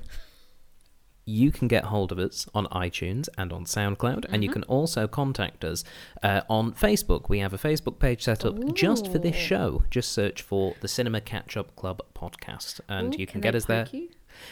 [1.25, 4.61] you can get hold of us on iTunes and on SoundCloud, and you Mm-hmm.
[4.61, 5.83] can also contact us
[6.23, 7.29] uh, on Facebook.
[7.29, 9.83] We have a Facebook page set up just for this show.
[9.91, 13.55] Just search for the Cinema Catch Up Club podcast, and Ooh, you can, they get
[13.55, 13.87] us there.
[13.91, 14.09] you?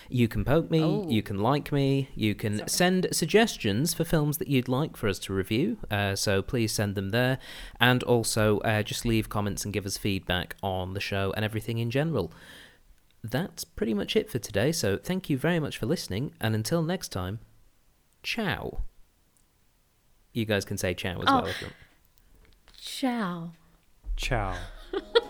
[0.10, 1.08] You can poke me, Oh.
[1.10, 2.70] you can like me, you can Sorry.
[2.70, 5.78] send suggestions for films that you'd like for us to review.
[5.92, 7.38] Uh, so please send them there,
[7.80, 11.78] and also uh, just leave comments and give us feedback on the show and everything
[11.80, 12.32] in general.
[13.24, 14.72] That's pretty much it for today.
[14.72, 17.40] So thank you very much for listening, and until next time,
[18.24, 18.84] ciao.
[20.32, 21.36] You guys can say ciao as Oh.
[21.38, 21.46] well.
[21.48, 21.68] If you.
[22.80, 23.52] Ciao.
[24.16, 24.56] Ciao.